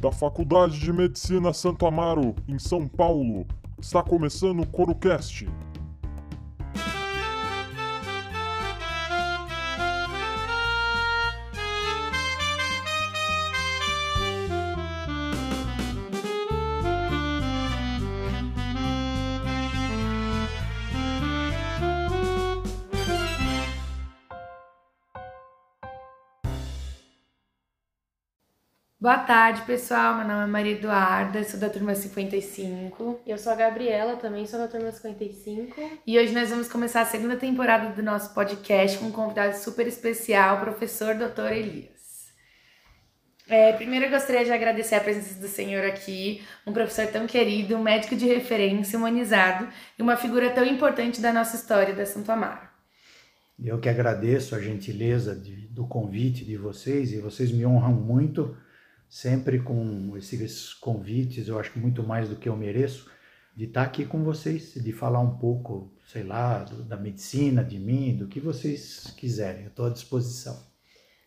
[0.00, 3.46] da Faculdade de Medicina Santo Amaro, em São Paulo.
[3.80, 5.48] Está começando o CoroCast.
[29.08, 30.18] Boa tarde, pessoal.
[30.18, 33.22] Meu nome é Maria Eduarda, sou da turma 55.
[33.26, 35.80] Eu sou a Gabriela, também sou da turma 55.
[36.06, 39.86] E hoje nós vamos começar a segunda temporada do nosso podcast com um convidado super
[39.86, 41.52] especial, o professor Dr.
[41.52, 42.34] Elias.
[43.48, 47.76] É, primeiro eu gostaria de agradecer a presença do senhor aqui, um professor tão querido,
[47.76, 49.68] um médico de referência, humanizado
[49.98, 52.68] e uma figura tão importante da nossa história da Santo Amaro.
[53.58, 58.54] Eu que agradeço a gentileza de, do convite de vocês e vocês me honram muito
[59.08, 63.10] sempre com esses convites, eu acho que muito mais do que eu mereço,
[63.56, 67.78] de estar aqui com vocês, de falar um pouco, sei lá, do, da medicina, de
[67.78, 69.62] mim, do que vocês quiserem.
[69.62, 70.68] Eu estou à disposição.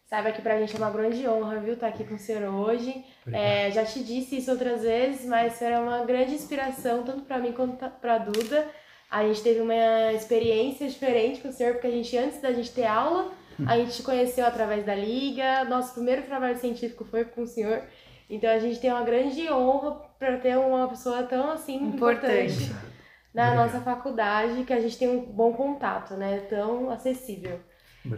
[0.05, 2.43] Saiba que para a gente é uma grande honra, viu, estar aqui com o senhor
[2.53, 3.03] hoje.
[3.31, 7.39] É, já te disse isso outras vezes, mas será é uma grande inspiração, tanto para
[7.39, 8.67] mim quanto para a Duda.
[9.09, 12.71] A gente teve uma experiência diferente com o senhor, porque a gente, antes da gente
[12.71, 13.31] ter aula,
[13.65, 17.83] a gente te conheceu através da Liga, nosso primeiro trabalho científico foi com o senhor.
[18.29, 22.91] Então a gente tem uma grande honra para ter uma pessoa tão assim importante, importante
[23.33, 23.65] na Obrigado.
[23.65, 26.39] nossa faculdade, que a gente tem um bom contato, né?
[26.49, 27.59] Tão acessível.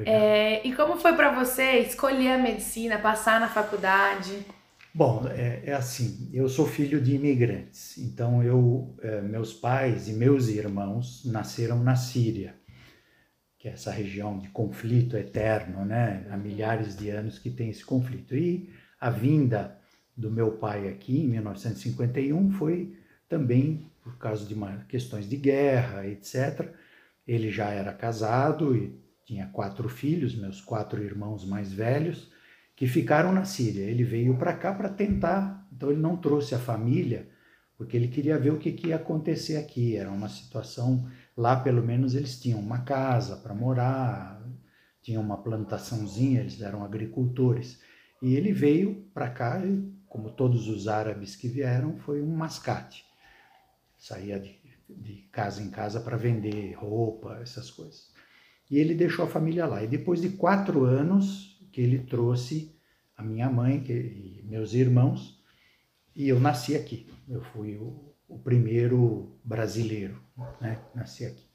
[0.05, 4.45] É, e como foi para você escolher a medicina, passar na faculdade?
[4.93, 10.13] Bom, é, é, assim, eu sou filho de imigrantes, então eu, é, meus pais e
[10.13, 12.55] meus irmãos nasceram na Síria
[13.64, 16.28] que é essa região de conflito eterno, né?
[16.30, 18.36] Há milhares de anos que tem esse conflito.
[18.36, 18.69] E
[19.00, 19.80] a vinda
[20.17, 22.94] do meu pai aqui em 1951 foi
[23.29, 26.73] também por causa de uma, questões de guerra, etc.
[27.25, 32.29] Ele já era casado e tinha quatro filhos, meus quatro irmãos mais velhos,
[32.75, 33.85] que ficaram na Síria.
[33.85, 37.29] Ele veio para cá para tentar, então ele não trouxe a família,
[37.83, 39.95] porque ele queria ver o que, que ia acontecer aqui.
[39.95, 44.41] Era uma situação Lá, pelo menos, eles tinham uma casa para morar,
[45.01, 47.81] tinham uma plantaçãozinha, eles eram agricultores.
[48.22, 49.61] E ele veio para cá,
[50.07, 53.03] como todos os árabes que vieram, foi um mascate.
[53.97, 58.11] Saía de, de casa em casa para vender roupa, essas coisas.
[58.69, 59.83] E ele deixou a família lá.
[59.83, 62.72] E depois de quatro anos que ele trouxe
[63.17, 65.41] a minha mãe que, e meus irmãos,
[66.16, 67.07] e eu nasci aqui.
[67.28, 70.22] Eu fui o, o primeiro brasileiro,
[70.59, 70.79] né?
[70.94, 71.45] Nasci aqui.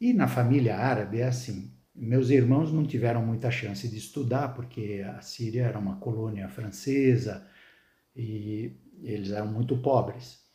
[0.00, 1.72] E na família árabe é assim.
[1.94, 7.44] Meus irmãos não tiveram muita chance de estudar porque a Síria era uma colônia francesa
[8.14, 10.46] e eles eram muito pobres.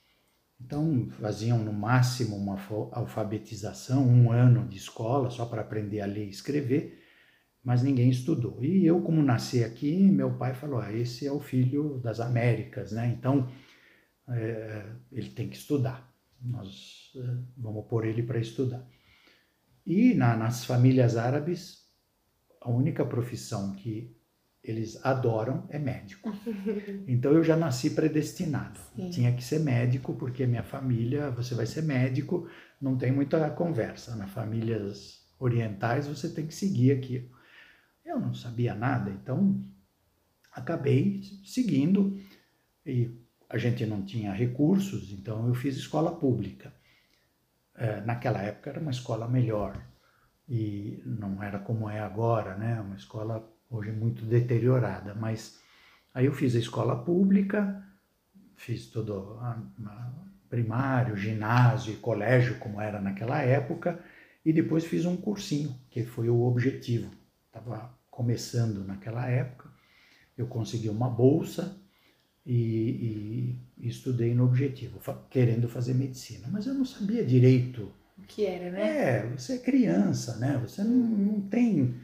[0.60, 2.58] Então faziam no máximo uma
[2.92, 7.04] alfabetização, um ano de escola só para aprender a ler e escrever,
[7.62, 8.64] mas ninguém estudou.
[8.64, 12.94] E eu, como nasci aqui, meu pai falou: ah, esse é o filho das Américas,
[12.94, 13.14] né?
[13.18, 13.50] Então
[14.30, 16.12] é, ele tem que estudar.
[16.42, 18.86] Nós é, vamos pôr ele para estudar.
[19.86, 21.88] E na, nas famílias árabes,
[22.62, 24.16] a única profissão que
[24.64, 26.32] eles adoram é médico.
[27.06, 28.80] Então eu já nasci predestinado.
[28.96, 29.10] Sim.
[29.10, 32.48] Tinha que ser médico, porque minha família, você vai ser médico,
[32.80, 34.16] não tem muita conversa.
[34.16, 37.30] Nas famílias orientais você tem que seguir aquilo.
[38.06, 39.64] Eu não sabia nada, então
[40.52, 42.18] acabei seguindo
[42.86, 43.12] e
[43.54, 46.74] a gente não tinha recursos, então eu fiz escola pública.
[47.76, 49.80] É, naquela época era uma escola melhor
[50.50, 52.82] e não era como é agora, né?
[52.82, 55.60] Uma escola hoje muito deteriorada, mas
[56.16, 57.88] aí eu fiz a escola pública,
[58.56, 59.52] fiz todo a,
[59.86, 60.12] a
[60.50, 64.04] primário, ginásio e colégio como era naquela época
[64.44, 67.12] e depois fiz um cursinho que foi o objetivo.
[67.46, 69.70] Estava começando naquela época,
[70.36, 71.83] eu consegui uma bolsa
[72.46, 75.00] e, e, estudei no objetivo,
[75.30, 76.48] querendo fazer medicina.
[76.52, 77.92] Mas eu não sabia direito.
[78.18, 78.98] O que era, né?
[78.98, 80.60] É, você é criança, né?
[80.62, 81.96] Você não, não tem.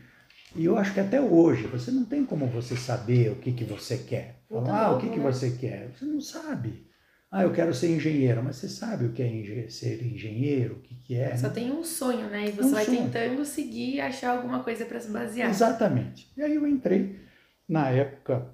[0.55, 3.63] E eu acho que até hoje, você não tem como você saber o que, que
[3.63, 4.39] você quer.
[4.49, 5.13] Falar, ah, o que, né?
[5.13, 5.91] que você quer?
[5.93, 6.87] Você não sabe.
[7.31, 10.95] Ah, eu quero ser engenheiro, mas você sabe o que é ser engenheiro, o que,
[10.95, 11.37] que é?
[11.37, 11.53] Só né?
[11.53, 12.47] tem um sonho, né?
[12.47, 13.03] E você um vai sonho.
[13.03, 15.47] tentando seguir e achar alguma coisa para se basear.
[15.47, 16.31] Exatamente.
[16.35, 17.19] E aí eu entrei.
[17.67, 18.51] Na época,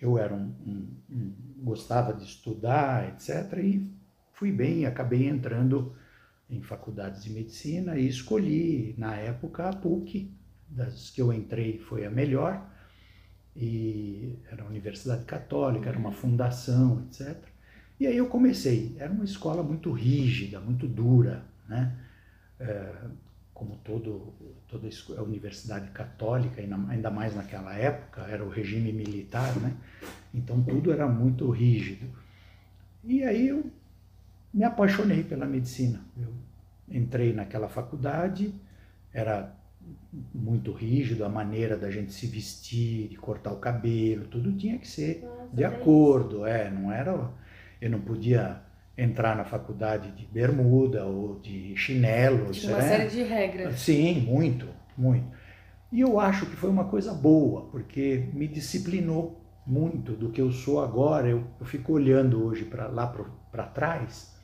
[0.00, 1.32] eu era um, um, um,
[1.62, 3.58] gostava de estudar, etc.
[3.58, 3.86] E
[4.32, 5.94] fui bem, acabei entrando
[6.48, 10.30] em faculdades de medicina e escolhi, na época, a PUC,
[10.68, 12.66] das que eu entrei foi a melhor.
[13.54, 17.36] e era uma universidade católica, era uma fundação, etc.
[17.98, 18.96] E aí eu comecei.
[18.98, 21.94] Era uma escola muito rígida, muito dura, né?
[22.58, 22.94] É,
[23.60, 24.32] como todo,
[24.66, 29.76] toda a universidade católica, ainda mais naquela época, era o regime militar, né?
[30.32, 32.06] Então tudo era muito rígido.
[33.04, 33.70] E aí eu
[34.52, 36.00] me apaixonei pela medicina.
[36.16, 36.32] Eu
[36.88, 38.54] entrei naquela faculdade,
[39.12, 39.54] era
[40.34, 44.88] muito rígido a maneira da gente se vestir, de cortar o cabelo, tudo tinha que
[44.88, 47.30] ser Nossa, de acordo, é, não era
[47.78, 48.62] eu não podia
[49.02, 52.50] entrar na faculdade de bermuda ou de chinelo.
[52.50, 53.80] Tinha uma série de regras.
[53.80, 54.66] Sim, muito,
[54.96, 55.26] muito.
[55.90, 60.52] E eu acho que foi uma coisa boa, porque me disciplinou muito do que eu
[60.52, 61.28] sou agora.
[61.28, 63.06] Eu, eu fico olhando hoje para lá
[63.50, 64.34] para trás.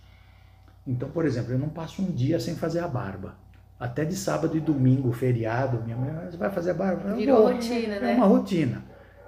[0.87, 3.37] Então, por exemplo, eu não passo um dia sem fazer a barba.
[3.79, 7.15] Até de sábado e domingo, feriado, minha mãe, você vai fazer a barba?
[7.15, 8.13] Virou rotina, é né?
[8.13, 8.83] É uma rotina.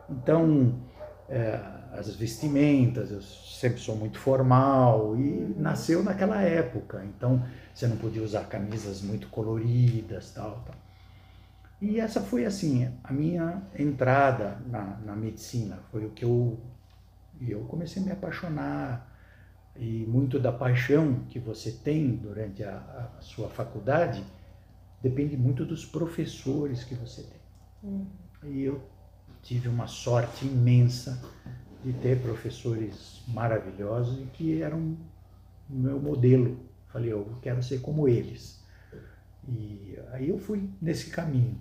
[0.09, 0.81] Então,
[1.29, 1.61] é,
[1.93, 7.45] as vestimentas, eu sempre sou muito formal e nasceu naquela época, então
[7.75, 10.75] você não podia usar camisas muito coloridas, tal, tal.
[11.81, 16.59] E essa foi assim a minha entrada na, na medicina, foi o que eu
[17.41, 19.17] eu comecei a me apaixonar
[19.77, 24.25] e muito da paixão que você tem durante a, a sua faculdade
[25.01, 27.41] depende muito dos professores que você tem.
[27.85, 28.07] Uhum.
[28.45, 28.83] E eu
[29.43, 31.23] tive uma sorte imensa
[31.85, 34.97] de ter professores maravilhosos e que eram
[35.69, 36.59] o meu modelo.
[36.89, 38.65] Falei, eu quero ser como eles.
[39.49, 41.59] E aí eu fui nesse caminho.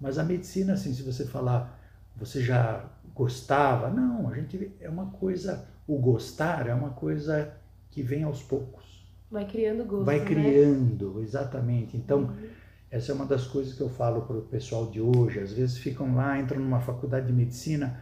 [0.00, 1.78] Mas a medicina, assim, se você falar,
[2.16, 3.90] você já gostava?
[3.90, 7.52] Não, a gente é uma coisa, o gostar é uma coisa
[7.90, 9.04] que vem aos poucos.
[9.30, 10.04] Vai criando gosto.
[10.04, 10.24] Vai né?
[10.24, 11.22] criando, né?
[11.22, 11.96] exatamente.
[11.96, 12.48] Então, uhum.
[12.90, 15.38] essa é uma das coisas que eu falo para o pessoal de hoje.
[15.38, 18.00] Às vezes ficam lá, entram numa faculdade de medicina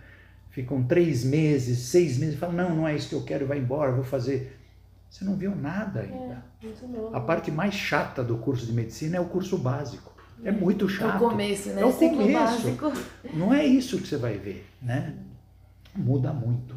[0.51, 3.93] ficam três meses, seis meses, falam, não, não é isso que eu quero, vai embora,
[3.93, 4.59] vou fazer.
[5.11, 6.45] Você não viu nada ainda.
[6.63, 10.13] É, a parte mais chata do curso de medicina é o curso básico.
[10.45, 11.23] É muito chato.
[11.23, 11.83] É o começo, né?
[11.83, 12.33] É o começo.
[12.33, 12.93] Básico.
[13.35, 15.15] Não é isso que você vai ver, né?
[15.97, 16.77] Muda muito.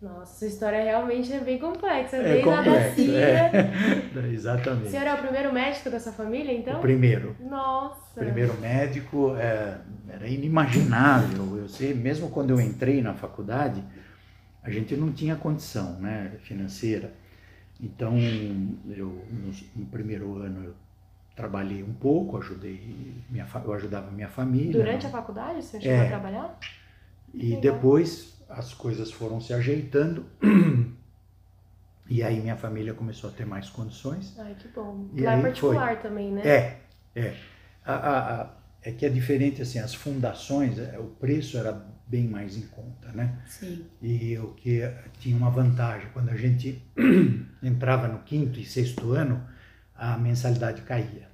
[0.00, 2.18] Nossa, sua história realmente é bem complexa.
[2.18, 4.30] É complexo, é.
[4.30, 4.88] Exatamente.
[4.88, 6.78] O senhor é o primeiro médico da sua família, então?
[6.78, 7.34] O primeiro.
[7.40, 8.20] Nossa.
[8.20, 9.78] O primeiro médico é,
[10.08, 11.56] era inimaginável.
[11.56, 13.82] Eu sei, mesmo quando eu entrei na faculdade,
[14.62, 17.14] a gente não tinha condição né, financeira.
[17.80, 18.18] Então,
[18.88, 20.74] eu no, no primeiro ano eu
[21.34, 24.72] trabalhei um pouco, ajudei minha, eu ajudava minha família.
[24.72, 26.58] Durante a faculdade você chegou é, a trabalhar?
[27.34, 27.60] E Legal.
[27.60, 30.26] depois as coisas foram se ajeitando.
[32.08, 34.32] E aí minha família começou a ter mais condições.
[34.38, 35.08] Ai, que bom.
[35.12, 35.96] E Lá é particular foi.
[36.08, 36.42] também, né?
[36.46, 36.78] É,
[37.16, 37.34] é.
[37.84, 38.50] A, a, a,
[38.82, 43.10] é que é diferente, assim, as fundações, é, o preço era bem mais em conta,
[43.12, 43.42] né?
[43.46, 43.84] Sim.
[44.00, 44.80] E o que
[45.18, 46.80] tinha uma vantagem, quando a gente
[47.62, 49.44] entrava no quinto e sexto ano,
[49.94, 51.28] a mensalidade caía.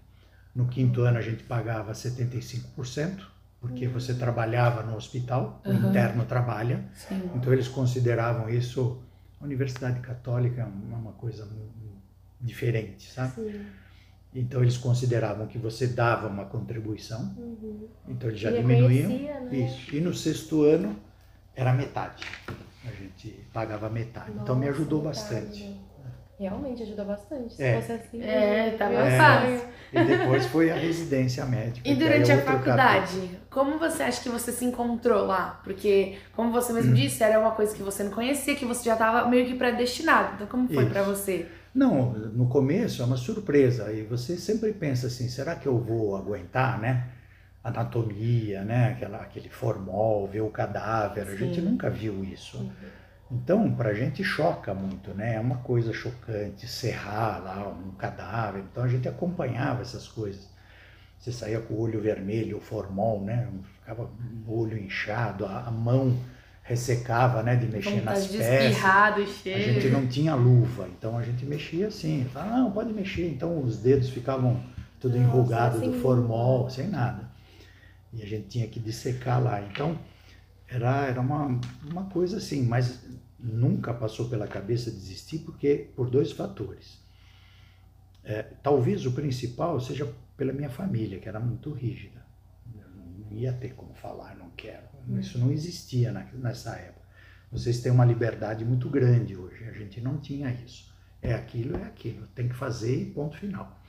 [0.55, 3.27] No quinto ano a gente pagava 75%,
[3.63, 5.73] porque você trabalhava no hospital, uhum.
[5.73, 6.85] o interno trabalha.
[6.93, 7.31] Sim.
[7.37, 9.01] Então eles consideravam isso,
[9.41, 11.49] a Universidade Católica, uma coisa
[12.41, 13.35] diferente, sabe?
[13.37, 13.65] Sim.
[14.35, 17.87] Então eles consideravam que você dava uma contribuição, uhum.
[18.09, 19.11] então eles já e diminuíam.
[19.11, 19.49] Né?
[19.53, 19.95] Isso.
[19.95, 20.97] E no sexto ano
[21.55, 22.25] era metade.
[22.85, 24.31] A gente pagava metade.
[24.31, 25.19] Nossa, então me ajudou metade.
[25.21, 25.81] bastante.
[26.43, 27.55] Realmente ajuda bastante.
[27.55, 27.81] Se é.
[27.81, 29.17] fosse assim, é, tava é.
[29.17, 29.61] fácil.
[29.93, 31.89] E depois foi a residência médica.
[31.89, 33.41] E durante a faculdade, capítulo.
[33.49, 35.61] como você acha que você se encontrou lá?
[35.63, 36.95] Porque, como você mesmo hum.
[36.95, 40.35] disse, era uma coisa que você não conhecia, que você já estava meio que predestinado.
[40.35, 41.47] Então, como foi para você?
[41.75, 43.93] Não, no começo é uma surpresa.
[43.93, 47.07] E você sempre pensa assim: será que eu vou aguentar, né?
[47.63, 48.93] Anatomia, né?
[48.93, 51.27] Aquela, aquele formol, ver o cadáver.
[51.27, 51.33] Sim.
[51.33, 52.59] A gente nunca viu isso.
[52.59, 52.73] Uhum.
[53.35, 55.37] Então, para a gente choca muito, né?
[55.37, 58.63] É uma coisa chocante serrar lá um cadáver.
[58.71, 60.51] Então, a gente acompanhava essas coisas.
[61.19, 63.49] Você saía com o olho vermelho, o formol, né?
[63.81, 64.11] Ficava
[64.47, 66.15] o olho inchado, a, mão
[66.63, 67.57] ressecava, né?
[67.57, 68.77] De mexer nas de peças.
[69.27, 69.57] cheio.
[69.57, 72.27] A gente não tinha luva, então a gente mexia assim.
[72.33, 73.29] Falava, não, pode mexer.
[73.29, 74.61] Então, os dedos ficavam
[75.01, 77.31] tudo enrugado do formol, sem nada.
[78.13, 79.63] E a gente tinha que dissecar lá.
[79.63, 79.99] Então,
[80.69, 81.61] era, era uma,
[81.91, 83.01] uma coisa assim, mas
[83.43, 87.03] nunca passou pela cabeça desistir porque por dois fatores.
[88.25, 92.25] É, talvez o principal seja pela minha família, que era muito rígida.
[92.75, 94.87] Eu não ia ter como falar, não quero.
[95.09, 95.19] Hum.
[95.19, 97.03] Isso não existia na, nessa época.
[97.51, 99.65] Vocês têm uma liberdade muito grande hoje.
[99.69, 100.93] A gente não tinha isso.
[101.21, 102.27] É aquilo, é aquilo.
[102.29, 103.82] Tem que fazer e ponto final.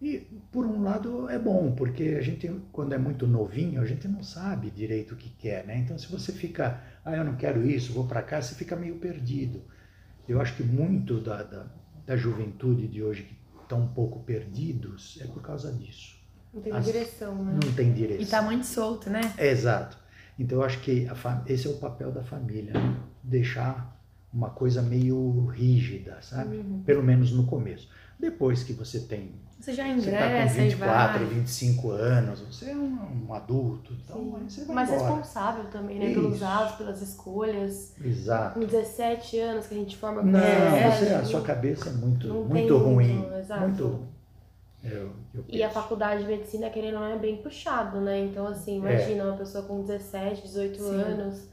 [0.00, 0.18] E,
[0.50, 4.22] por um lado, é bom, porque a gente, quando é muito novinho, a gente não
[4.22, 5.76] sabe direito o que quer, né?
[5.76, 8.96] Então, se você fica, ah, eu não quero isso, vou para cá, você fica meio
[8.96, 9.62] perdido.
[10.26, 11.66] Eu acho que muito da, da,
[12.06, 16.18] da juventude de hoje que estão um pouco perdidos é por causa disso.
[16.54, 17.58] Não tem As, direção, né?
[17.62, 18.20] Não tem direção.
[18.20, 19.20] E está muito solto, né?
[19.36, 19.98] É, exato.
[20.38, 22.96] Então, eu acho que a, esse é o papel da família, né?
[23.22, 24.00] deixar
[24.32, 26.56] uma coisa meio rígida, sabe?
[26.56, 26.82] Uhum.
[26.84, 27.88] Pelo menos no começo.
[28.20, 32.74] Depois que você tem você já ingressa você tá com 24, 25 anos, você é
[32.74, 34.48] um, um adulto, então Sim.
[34.48, 35.04] você vai Mas embora.
[35.04, 36.06] responsável também, né?
[36.06, 36.20] Isso.
[36.20, 37.92] Pelos atos, pelas escolhas.
[38.02, 38.58] Exato.
[38.58, 42.78] Com 17 anos que a gente forma Não, você, a sua cabeça é muito, muito
[42.78, 43.18] ruim.
[43.18, 43.60] Muito, exato.
[43.60, 44.08] Muito,
[44.82, 48.18] eu, eu e a faculdade de medicina, querendo ou não, é bem puxado, né?
[48.18, 49.26] Então, assim, imagina é.
[49.26, 50.90] uma pessoa com 17, 18 Sim.
[50.90, 51.48] anos.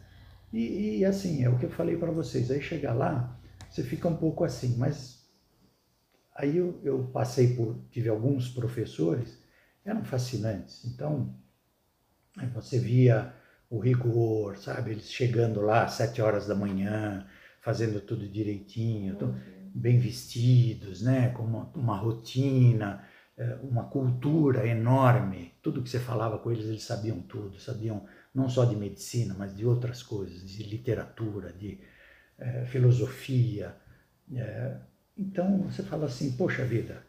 [0.53, 2.49] E, e assim, é o que eu falei para vocês.
[2.49, 3.35] Aí chega lá,
[3.69, 5.16] você fica um pouco assim, mas
[6.37, 9.41] Aí eu, eu passei por, tive alguns professores,
[9.83, 10.85] eram fascinantes.
[10.85, 11.35] Então,
[12.53, 13.33] você via
[13.69, 14.91] o rigor, sabe?
[14.91, 17.25] Eles chegando lá às sete horas da manhã,
[17.61, 19.71] fazendo tudo direitinho, uhum.
[19.73, 21.29] bem vestidos, né?
[21.29, 23.03] Com uma, uma, rotina,
[23.35, 25.53] é, uma cultura enorme.
[25.63, 29.57] Tudo que você falava com eles, eles sabiam tudo, sabiam não só de medicina, mas
[29.57, 31.79] de outras coisas, de literatura, de
[32.37, 33.75] é, filosofia.
[34.35, 34.77] É,
[35.17, 37.03] então você fala assim, poxa vida,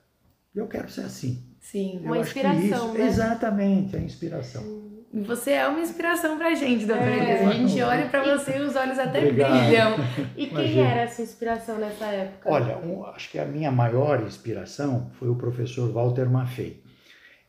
[0.54, 1.44] eu quero ser assim.
[1.60, 3.06] Sim, eu uma inspiração, isso, né?
[3.06, 4.88] Exatamente, a inspiração.
[5.12, 7.40] Você é uma inspiração pra gente, doutora é.
[7.40, 7.48] Elisa.
[7.48, 9.66] A gente olha para você e os olhos até Obrigado.
[9.66, 9.96] brilham.
[10.36, 10.88] E quem Imagina.
[10.88, 12.50] era essa inspiração nessa época?
[12.50, 16.82] Olha, um, acho que a minha maior inspiração foi o professor Walter Maffei.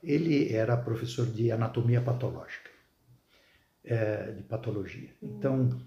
[0.01, 2.69] Ele era professor de anatomia patológica,
[3.83, 5.09] é, de patologia.
[5.21, 5.77] Então,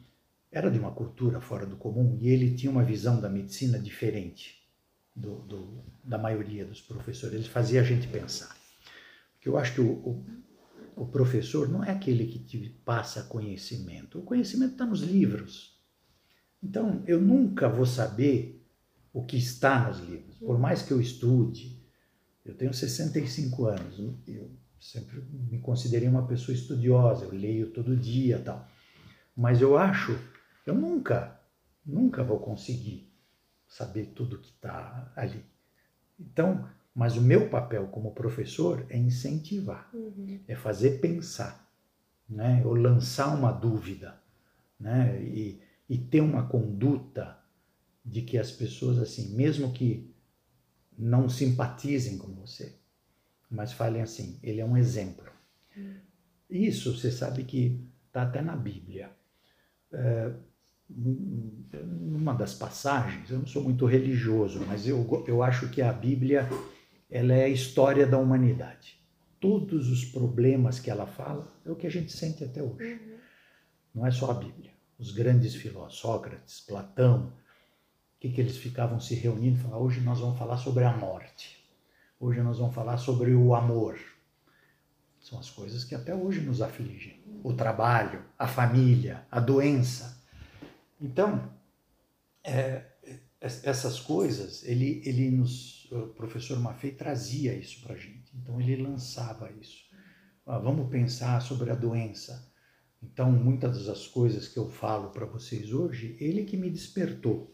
[0.50, 4.62] era de uma cultura fora do comum e ele tinha uma visão da medicina diferente
[5.14, 7.35] do, do, da maioria dos professores.
[7.35, 8.57] Ele fazia a gente pensar.
[9.35, 10.26] Porque eu acho que o, o,
[10.97, 14.19] o professor não é aquele que te passa conhecimento.
[14.19, 15.81] O conhecimento está nos livros.
[16.62, 18.64] Então, eu nunca vou saber
[19.12, 20.38] o que está nos livros.
[20.38, 21.83] Por mais que eu estude,
[22.45, 24.50] eu tenho 65 anos, eu
[24.81, 28.69] sempre me considerei uma pessoa estudiosa, eu leio todo dia tal.
[29.37, 30.19] Mas eu acho,
[30.66, 31.40] eu nunca,
[31.85, 33.12] nunca vou conseguir
[33.73, 35.43] saber tudo que está ali.
[36.21, 40.41] Então, mas o meu papel como professor é incentivar, uhum.
[40.47, 41.67] é fazer pensar,
[42.29, 42.62] né?
[42.67, 44.21] ou lançar uma dúvida,
[44.79, 45.23] né?
[45.23, 47.38] e, e ter uma conduta
[48.05, 50.14] de que as pessoas, assim, mesmo que
[50.99, 52.76] não simpatizem com você,
[53.50, 55.33] mas falem assim, ele é um exemplo.
[55.75, 55.97] Uhum.
[56.50, 59.11] Isso você sabe que está até na Bíblia.
[59.91, 60.35] É,
[60.96, 66.49] numa das passagens, eu não sou muito religioso, mas eu, eu acho que a Bíblia
[67.11, 68.99] ela é a história da humanidade.
[69.40, 72.94] Todos os problemas que ela fala é o que a gente sente até hoje.
[72.94, 73.16] Uhum.
[73.94, 74.70] Não é só a Bíblia.
[74.99, 77.32] Os grandes filósofos, Sócrates, Platão,
[78.20, 81.62] que, que eles ficavam se reunindo e falavam, hoje nós vamos falar sobre a morte.
[82.20, 83.99] Hoje nós vamos falar sobre o amor.
[85.20, 87.20] São as coisas que até hoje nos afligem.
[87.42, 90.22] O trabalho, a família, a doença
[91.02, 91.52] então,
[92.44, 92.85] é,
[93.40, 98.30] essas coisas, ele, ele nos, o professor Maffei trazia isso para a gente.
[98.37, 99.85] Então, ele lançava isso.
[100.47, 102.49] Ah, vamos pensar sobre a doença.
[103.02, 107.52] Então, muitas das coisas que eu falo para vocês hoje, ele que me despertou.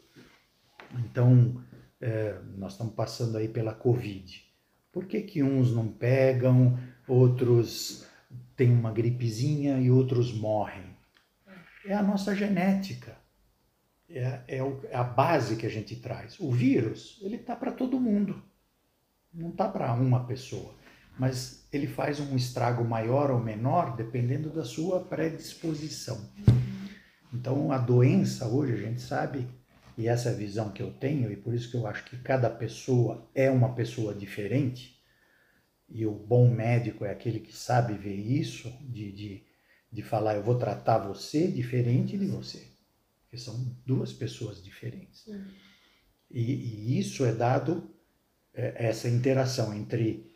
[0.99, 1.65] Então,
[1.99, 4.45] é, nós estamos passando aí pela Covid.
[4.93, 8.07] Por que, que uns não pegam, outros
[8.55, 10.97] têm uma gripezinha e outros morrem?
[11.87, 13.17] É a nossa genética
[14.11, 16.39] é, é, o, é a base que a gente traz.
[16.41, 18.43] O vírus, ele está para todo mundo,
[19.33, 20.75] não está para uma pessoa,
[21.19, 26.19] mas ele faz um estrago maior ou menor dependendo da sua predisposição.
[27.33, 29.47] Então, a doença hoje, a gente sabe,
[29.97, 32.49] e essa é visão que eu tenho, e por isso que eu acho que cada
[32.49, 34.97] pessoa é uma pessoa diferente,
[35.91, 39.43] e o bom médico é aquele que sabe ver isso, de, de,
[39.93, 42.78] de falar, eu vou tratar você diferente de você
[43.29, 45.27] porque são duas pessoas diferentes.
[45.27, 45.45] Uhum.
[46.31, 47.95] E, e, isso é dado,
[48.55, 50.35] é, essa interação entre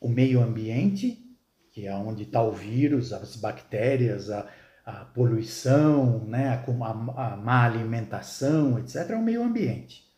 [0.00, 1.22] o meio ambiente,
[1.70, 4.50] que é onde está o vírus, as bactérias, a,
[4.84, 10.10] a poluição, né, a, a, a má alimentação, etc., é o meio ambiente.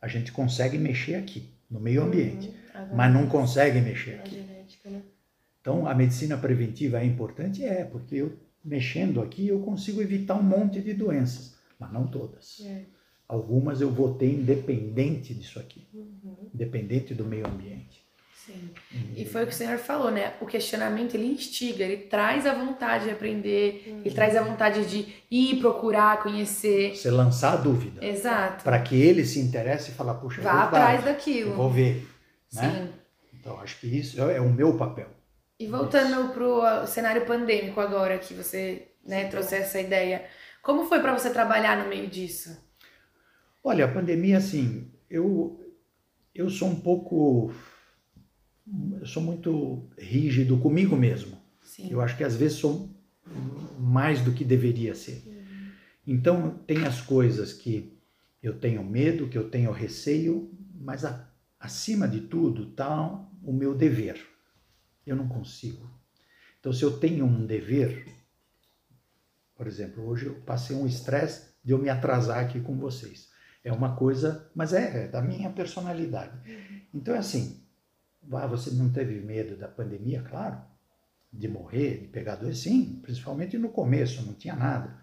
[0.00, 2.06] A gente consegue mexer aqui, no meio uhum.
[2.06, 2.94] ambiente, uhum.
[2.94, 4.36] mas não consegue mexer aqui.
[4.36, 5.02] Genética, né?
[5.60, 7.64] Então, a medicina preventiva é importante?
[7.64, 12.60] É, porque eu mexendo aqui, eu consigo evitar um monte de doenças, mas não todas.
[12.64, 12.84] É.
[13.28, 16.50] Algumas eu vou ter independente disso aqui, uhum.
[16.54, 18.06] independente do meio ambiente.
[18.48, 18.70] Sim.
[19.14, 20.32] E foi o que o senhor falou, né?
[20.40, 24.00] O questionamento ele instiga, ele traz a vontade de aprender, uhum.
[24.02, 26.96] ele traz a vontade de ir procurar, conhecer.
[26.96, 28.02] Você lançar a dúvida.
[28.02, 28.64] Exato.
[28.64, 31.50] Para que ele se interesse e falar, puxa, vá é atrás daquilo.
[31.50, 32.08] Eu vou ver.
[32.54, 32.88] Né?
[32.88, 32.98] Sim.
[33.38, 35.17] Então acho que isso é, é o meu papel.
[35.58, 40.24] E voltando para o cenário pandêmico agora, que você né, trouxe essa ideia,
[40.62, 42.56] como foi para você trabalhar no meio disso?
[43.62, 45.60] Olha, a pandemia, assim, eu,
[46.34, 47.52] eu sou um pouco
[49.00, 51.38] eu sou muito rígido comigo mesmo.
[51.62, 51.88] Sim.
[51.90, 52.90] Eu acho que às vezes sou
[53.78, 55.22] mais do que deveria ser.
[55.26, 55.70] Uhum.
[56.06, 57.96] Então, tem as coisas que
[58.42, 63.74] eu tenho medo, que eu tenho receio, mas a, acima de tudo está o meu
[63.74, 64.20] dever.
[65.08, 65.88] Eu não consigo.
[66.60, 68.06] Então, se eu tenho um dever,
[69.54, 73.28] por exemplo, hoje eu passei um estresse de eu me atrasar aqui com vocês.
[73.64, 76.38] É uma coisa, mas é, é da minha personalidade.
[76.92, 77.64] Então, é assim,
[78.32, 80.22] ah, você não teve medo da pandemia?
[80.22, 80.60] Claro.
[81.32, 82.60] De morrer, de pegar doença?
[82.60, 84.98] Sim, principalmente no começo, não tinha nada.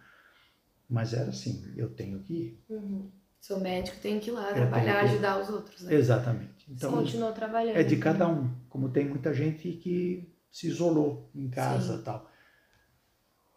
[0.88, 2.64] Mas era assim, eu tenho que ir.
[2.70, 3.12] Uhum.
[3.46, 5.06] Sou médico, tenho que ir lá eu trabalhar, que...
[5.06, 5.82] ajudar os outros.
[5.84, 5.94] Né?
[5.94, 6.66] Exatamente.
[6.68, 7.78] Então, Você continuou trabalhando.
[7.78, 8.52] É de cada um.
[8.70, 12.28] Como tem muita gente que se isolou em casa e tal.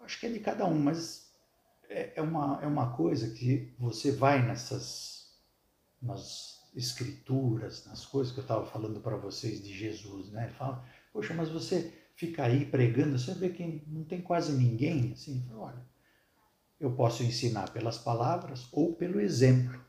[0.03, 1.33] Acho que é de cada um, mas
[1.89, 5.33] é, é, uma, é uma coisa que você vai nessas...
[6.03, 10.45] Nas, escrituras, nas coisas que eu estava falando para vocês de Jesus, né?
[10.45, 15.13] Ele fala, poxa, mas você fica aí pregando, você vê que não tem quase ninguém,
[15.13, 15.83] assim, olha,
[16.81, 19.81] eu posso ensinar pelas palavras ou pelo exemplo,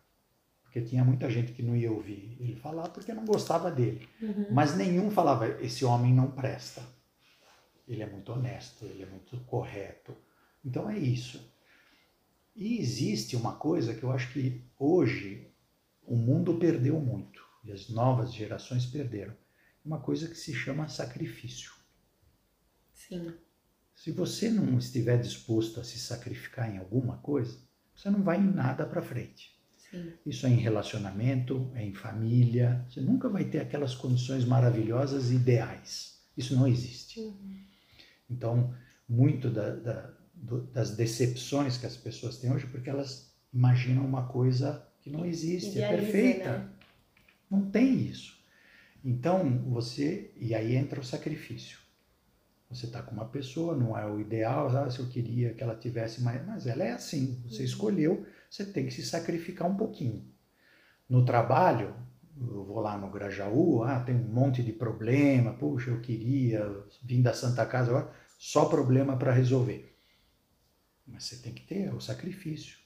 [0.63, 4.47] porque tinha muita gente que não ia ouvir ele falar porque não gostava dele, uhum.
[4.51, 6.81] mas nenhum falava, esse homem não presta,
[7.87, 10.15] ele é muito honesto, ele é muito correto,
[10.63, 11.39] então é isso.
[12.55, 15.47] E existe uma coisa que eu acho que hoje
[16.03, 19.33] o mundo perdeu muito e as novas gerações perderam.
[19.83, 21.71] Uma coisa que se chama sacrifício.
[22.93, 23.33] Sim.
[23.99, 27.59] Se você não estiver disposto a se sacrificar em alguma coisa,
[27.93, 29.59] você não vai em nada para frente.
[29.75, 30.13] Sim.
[30.25, 32.85] Isso é em relacionamento, é em família.
[32.89, 36.21] Você nunca vai ter aquelas condições maravilhosas e ideais.
[36.37, 37.19] Isso não existe.
[37.19, 37.61] Uhum.
[38.29, 38.73] Então,
[39.07, 44.29] muito da, da, do, das decepções que as pessoas têm hoje, porque elas imaginam uma
[44.29, 46.57] coisa que não existe, Idealiza, é perfeita.
[46.57, 46.69] Né?
[47.51, 48.39] Não tem isso.
[49.03, 50.31] Então, você.
[50.37, 51.88] E aí entra o sacrifício.
[52.69, 55.75] Você está com uma pessoa, não é o ideal, ah, se eu queria que ela
[55.75, 56.45] tivesse mais.
[56.45, 57.65] Mas ela é assim, você uhum.
[57.65, 60.23] escolheu, você tem que se sacrificar um pouquinho.
[61.09, 61.95] No trabalho,
[62.39, 66.71] eu vou lá no Grajaú, ah, tem um monte de problema, puxa, eu queria
[67.03, 69.95] vir da Santa Casa agora, só problema para resolver.
[71.07, 72.77] Mas você tem que ter o sacrifício.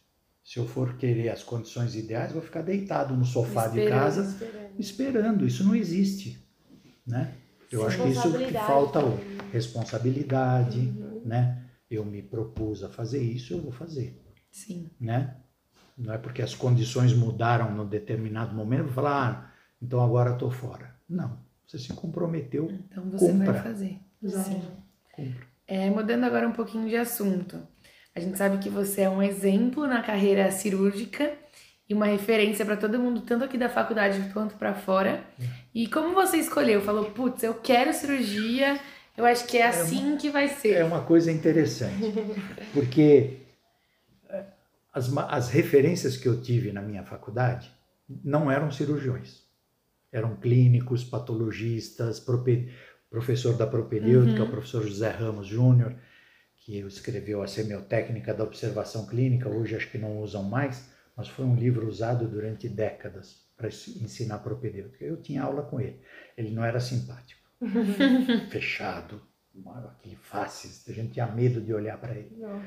[0.43, 4.23] Se eu for querer as condições ideais, vou ficar deitado no sofá esperando, de casa
[4.23, 4.79] esperando.
[4.79, 5.47] esperando.
[5.47, 6.41] Isso não existe,
[7.05, 7.33] né?
[7.69, 11.21] Eu acho que isso que falta o responsabilidade, uhum.
[11.23, 11.63] né?
[11.89, 14.19] Eu me propus a fazer isso, eu vou fazer.
[14.51, 14.89] Sim.
[14.99, 15.35] Né?
[15.95, 20.33] Não é porque as condições mudaram num determinado momento, eu vou falar, ah, então agora
[20.33, 20.95] estou fora.
[21.07, 21.37] Não.
[21.67, 22.71] Você se comprometeu.
[22.71, 23.53] Então você cumpra.
[23.53, 23.99] vai fazer.
[24.25, 24.61] Sim.
[25.11, 25.47] Cumpra.
[25.67, 27.61] É, mudando agora um pouquinho de assunto.
[28.15, 31.31] A gente sabe que você é um exemplo na carreira cirúrgica
[31.87, 35.23] e uma referência para todo mundo, tanto aqui da faculdade quanto para fora.
[35.39, 35.45] É.
[35.73, 36.81] E como você escolheu?
[36.81, 38.79] Falou, putz, eu quero cirurgia,
[39.17, 40.73] eu acho que é, é assim uma, que vai ser.
[40.73, 42.13] É uma coisa interessante,
[42.73, 43.37] porque
[44.29, 44.43] é,
[44.93, 47.71] as, as referências que eu tive na minha faculdade
[48.23, 49.43] não eram cirurgiões.
[50.11, 52.71] Eram clínicos, patologistas, prope,
[53.09, 54.47] professor da propedêutica, uhum.
[54.47, 55.95] o professor José Ramos Júnior,
[56.57, 61.45] que escreveu a semiotécnica da observação clínica, hoje acho que não usam mais, mas foi
[61.45, 65.03] um livro usado durante décadas para ensinar propedêutica.
[65.05, 65.99] Eu tinha aula com ele.
[66.37, 67.41] Ele não era simpático,
[68.49, 69.21] fechado,
[69.89, 72.35] aquele faces, a gente tinha medo de olhar para ele.
[72.37, 72.61] Não.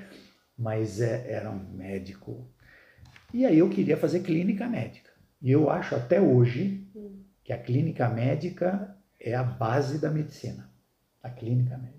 [0.59, 2.51] Mas é, era um médico.
[3.33, 5.11] E aí eu queria fazer clínica médica.
[5.43, 6.87] E eu acho até hoje
[7.45, 10.71] que a clínica médica é a base da medicina.
[11.23, 11.97] A clínica médica.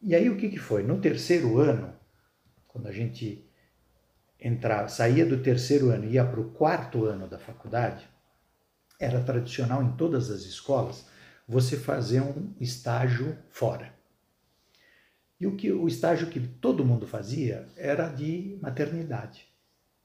[0.00, 0.82] E aí o que, que foi?
[0.82, 1.94] No terceiro ano,
[2.66, 3.48] quando a gente
[4.40, 8.08] entrava, saía do terceiro ano e ia para o quarto ano da faculdade,
[9.02, 11.04] era tradicional em todas as escolas
[11.46, 13.92] você fazer um estágio fora.
[15.40, 19.48] E o, que, o estágio que todo mundo fazia era de maternidade,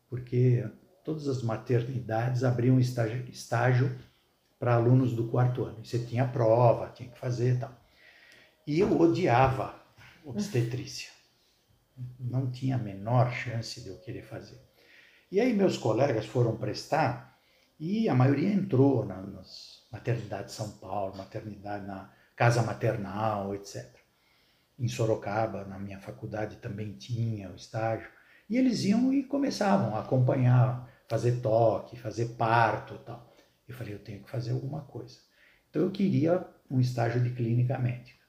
[0.09, 0.67] porque
[1.05, 3.95] todas as maternidades abriam estágio, estágio
[4.57, 5.85] para alunos do quarto ano.
[5.85, 7.79] Você tinha prova, tinha que fazer e tal.
[8.65, 9.79] E eu odiava
[10.25, 11.11] obstetrícia.
[12.19, 14.59] Não tinha a menor chance de eu querer fazer.
[15.31, 17.36] E aí meus colegas foram prestar
[17.79, 23.95] e a maioria entrou na, nas, maternidade de São Paulo, maternidade na casa maternal, etc.
[24.77, 28.09] Em Sorocaba, na minha faculdade, também tinha o estágio.
[28.49, 33.33] E eles iam e começavam a acompanhar, fazer toque, fazer parto tal.
[33.67, 35.17] Eu falei, eu tenho que fazer alguma coisa.
[35.69, 38.23] Então eu queria um estágio de clínica médica.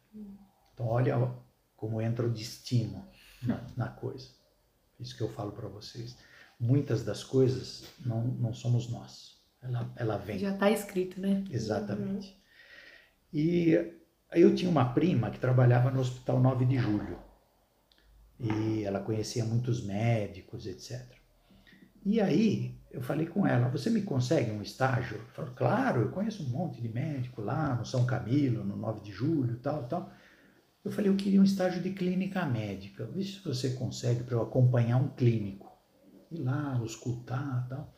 [0.73, 1.35] Então olha
[1.77, 3.07] como entra o destino
[3.43, 4.29] na, na coisa.
[4.99, 6.17] Isso que eu falo para vocês.
[6.59, 9.38] Muitas das coisas não, não somos nós.
[9.63, 10.39] Ela, ela vem.
[10.39, 11.45] Já está escrito, né?
[11.51, 12.39] Exatamente.
[13.33, 13.77] E
[14.31, 17.19] aí eu tinha uma prima que trabalhava no Hospital 9 de Julho.
[18.39, 21.19] E ela conhecia muitos médicos, etc.
[22.05, 25.17] E aí eu falei com ela, você me consegue um estágio?
[25.17, 29.01] Ela falou, claro, eu conheço um monte de médico lá no São Camilo, no 9
[29.01, 30.13] de julho, tal, tal.
[30.85, 33.05] Eu falei, eu queria um estágio de clínica médica.
[33.07, 35.71] Vê se você consegue para eu acompanhar um clínico.
[36.31, 37.98] Ir lá, escutar tal.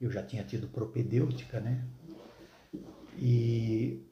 [0.00, 1.84] Eu já tinha tido propedêutica, né?
[3.18, 4.02] E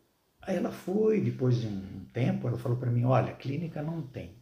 [0.43, 4.37] aí ela foi, depois de um tempo, ela falou para mim, olha, clínica não tem.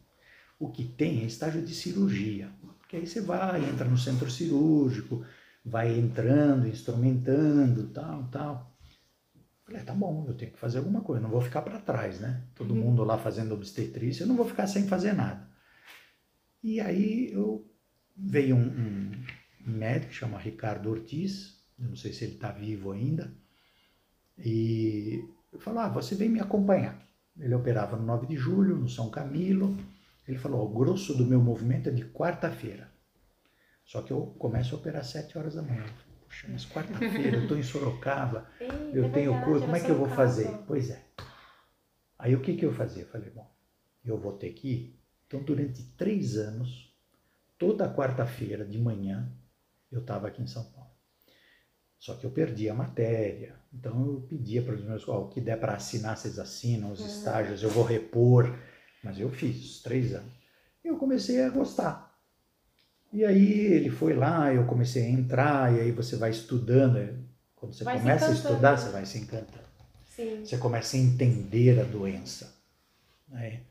[0.59, 2.49] O que tem é estágio de cirurgia.
[2.79, 5.25] Porque aí você vai, entra no centro cirúrgico,
[5.63, 8.77] vai entrando, instrumentando, tal, tal.
[9.65, 12.43] Falei, tá bom, eu tenho que fazer alguma coisa, não vou ficar para trás, né?
[12.55, 12.81] Todo uhum.
[12.81, 15.45] mundo lá fazendo obstetrícia, eu não vou ficar sem fazer nada.
[16.63, 17.69] E aí eu
[18.15, 19.11] veio um, um
[19.69, 23.33] médico, chama Ricardo Ortiz, eu não sei se ele está vivo ainda,
[24.37, 25.23] e
[25.59, 27.05] falou, ah, você vem me acompanhar.
[27.39, 29.77] Ele operava no 9 de julho, no São Camilo,
[30.27, 32.91] ele falou, o grosso do meu movimento é de quarta-feira.
[33.85, 35.85] Só que eu começo a operar às 7 horas da manhã.
[36.23, 38.49] Poxa, mas quarta-feira, eu estou em Sorocaba,
[38.93, 40.49] eu é tenho coisa, como é que eu vou fazer?
[40.67, 41.01] Pois é.
[42.19, 43.03] Aí o que, que eu fazia?
[43.03, 43.49] Eu falei, bom,
[44.03, 44.99] eu vou ter que ir.
[45.27, 46.93] Então, durante três anos,
[47.57, 49.31] toda quarta-feira de manhã,
[49.91, 50.91] eu estava aqui em São Paulo.
[51.99, 53.55] Só que eu perdi a matéria.
[53.73, 56.99] Então, eu pedia para os meus, ó, o que der para assinar, vocês assinam, os
[56.99, 57.07] uhum.
[57.07, 58.57] estágios, eu vou repor.
[59.03, 60.31] Mas eu fiz os três anos.
[60.83, 62.07] Eu comecei a gostar.
[63.11, 67.25] E aí ele foi lá, eu comecei a entrar, e aí você vai estudando.
[67.55, 69.67] Quando você vai começa a estudar, você vai se encantando.
[70.05, 70.45] Sim.
[70.45, 72.53] Você começa a entender a doença.
[73.27, 73.61] Né?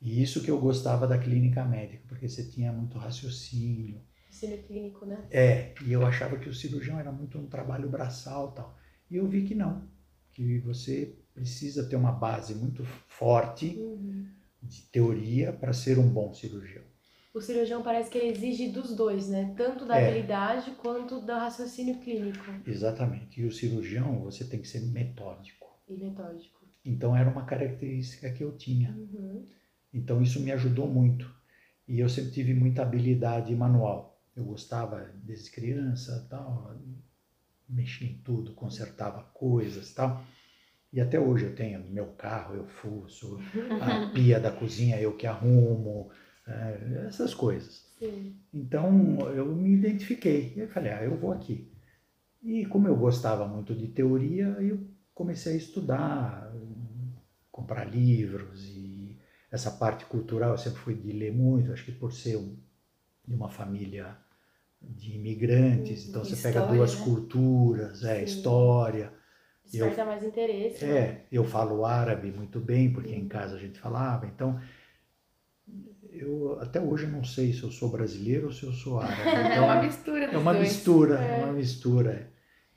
[0.00, 4.00] E isso que eu gostava da clínica médica, porque você tinha muito raciocínio.
[4.28, 5.26] Raciocínio clínico, né?
[5.30, 8.78] É, e eu achava que o cirurgião era muito um trabalho braçal tal.
[9.10, 9.88] E eu vi que não,
[10.32, 14.26] que você precisa ter uma base muito forte uhum.
[14.62, 16.84] de teoria para ser um bom cirurgião
[17.38, 19.54] o cirurgião parece que ele exige dos dois, né?
[19.56, 20.08] Tanto da é.
[20.08, 22.44] habilidade quanto do raciocínio clínico.
[22.66, 23.40] Exatamente.
[23.40, 25.68] E o cirurgião, você tem que ser metódico.
[25.88, 26.58] E metódico.
[26.84, 28.90] Então era uma característica que eu tinha.
[28.90, 29.46] Uhum.
[29.92, 31.32] Então isso me ajudou muito.
[31.86, 34.07] E eu sempre tive muita habilidade manual.
[34.38, 36.76] Eu gostava desde criança, tal,
[37.68, 40.24] mexia em tudo, consertava coisas, tal.
[40.92, 43.40] E até hoje eu tenho meu carro, eu fuço,
[43.82, 46.10] a pia da cozinha eu que arrumo,
[46.46, 47.84] é, essas coisas.
[47.98, 48.36] Sim.
[48.54, 50.54] Então eu me identifiquei.
[50.56, 51.70] Eu falei, ah, eu vou aqui.
[52.40, 56.54] E como eu gostava muito de teoria, eu comecei a estudar,
[57.50, 59.18] comprar livros e
[59.50, 62.38] essa parte cultural eu sempre fui de ler muito, acho que por ser
[63.26, 64.16] de uma família
[64.80, 67.04] de imigrantes, então você história, pega duas né?
[67.04, 68.24] culturas, é, Sim.
[68.24, 69.12] história.
[69.64, 70.84] Desperta eu, mais interesse.
[70.84, 71.20] É, né?
[71.30, 73.20] eu falo árabe muito bem, porque Sim.
[73.20, 74.58] em casa a gente falava, então
[76.10, 79.22] eu até hoje não sei se eu sou brasileiro ou se eu sou árabe.
[79.28, 80.24] Então, é uma mistura.
[80.24, 80.68] É uma dois.
[80.68, 81.44] mistura, é.
[81.44, 82.30] uma mistura.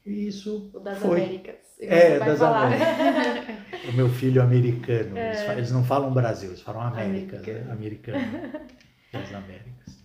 [0.06, 1.24] E isso o das foi.
[1.24, 1.56] Américas.
[1.80, 2.68] É, das falar.
[2.68, 3.88] Américas.
[3.90, 5.18] o meu filho americano.
[5.18, 5.30] É.
[5.30, 7.68] Eles, eles, não falam Brasil, eles falam Américas, né?
[7.72, 8.20] americano.
[9.12, 10.01] Das Américas.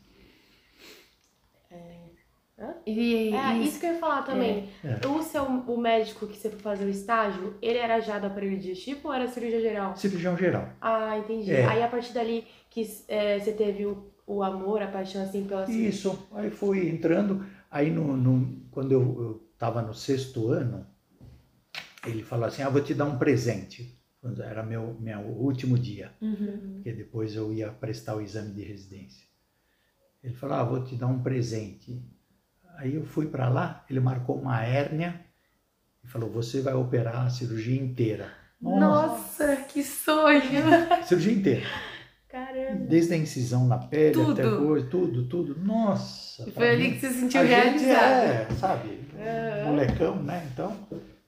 [2.86, 4.68] E, é, isso que eu ia falar também.
[4.82, 5.06] É.
[5.06, 8.56] O seu o médico que você foi fazer o estágio, ele era já do aparelho
[8.56, 9.96] digestivo ou era cirurgia geral?
[9.96, 10.70] Cirurgião geral.
[10.80, 11.52] Ah, entendi.
[11.52, 11.66] É.
[11.66, 15.70] Aí a partir dali que é, você teve o, o amor, a paixão assim pela.
[15.70, 20.86] Isso, aí fui entrando, aí no, no quando eu estava no sexto ano,
[22.06, 23.94] ele falou assim, ah, vou te dar um presente.
[24.38, 26.72] Era meu, meu último dia, uhum.
[26.74, 29.25] porque depois eu ia prestar o exame de residência.
[30.26, 32.02] Ele falou, ah, vou te dar um presente
[32.76, 35.20] Aí eu fui para lá, ele marcou uma hérnia
[36.04, 38.30] e falou: Você vai operar a cirurgia inteira.
[38.60, 40.62] Nossa, Nossa que sonho!
[41.04, 41.66] cirurgia inteira.
[42.28, 42.84] Caramba!
[42.86, 44.32] Desde a incisão na pele tudo.
[44.32, 45.58] até coisa, tudo, tudo.
[45.58, 46.46] Nossa!
[46.46, 48.24] E foi ali que você se sentiu realizado.
[48.24, 48.88] É, sabe?
[48.88, 49.70] Uhum.
[49.70, 50.46] Molecão, né?
[50.52, 50.76] Então,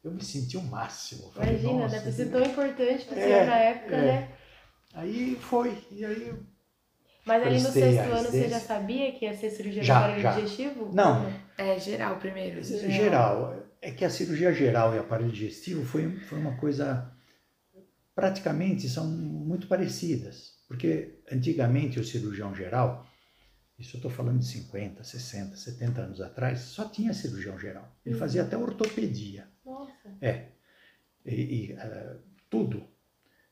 [0.05, 1.31] eu me senti o máximo.
[1.33, 4.03] Falei, Imagina, deve ser tão importante para você é, na época, é.
[4.03, 4.29] né?
[4.93, 6.35] Aí foi, e aí
[7.29, 10.41] mas ali no sexto ano você já sabia que ia ser cirurgia já, do aparelho
[10.41, 10.91] digestivo?
[10.93, 11.33] Não.
[11.57, 12.63] É geral primeiro.
[12.63, 12.91] Geral.
[12.91, 13.67] geral.
[13.81, 17.13] é que a cirurgia geral e aparelho digestivo foi, foi uma coisa
[18.19, 23.07] praticamente são muito parecidas, porque antigamente o cirurgião geral,
[23.79, 27.97] isso eu estou falando de 50, 60, 70 anos atrás, só tinha cirurgião geral.
[28.05, 28.21] Ele uhum.
[28.21, 29.47] fazia até ortopedia.
[29.65, 29.93] Nossa.
[30.21, 30.49] É.
[31.25, 32.85] E, e uh, tudo.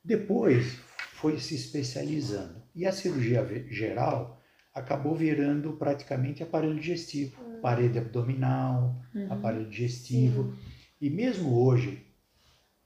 [0.05, 0.81] Depois
[1.13, 2.61] foi se especializando.
[2.77, 4.39] E a cirurgia geral
[4.75, 7.61] acabou virando praticamente aparelho digestivo, uhum.
[7.63, 9.33] parede abdominal, uhum.
[9.33, 10.55] aparelho digestivo.
[11.01, 12.07] E mesmo hoje,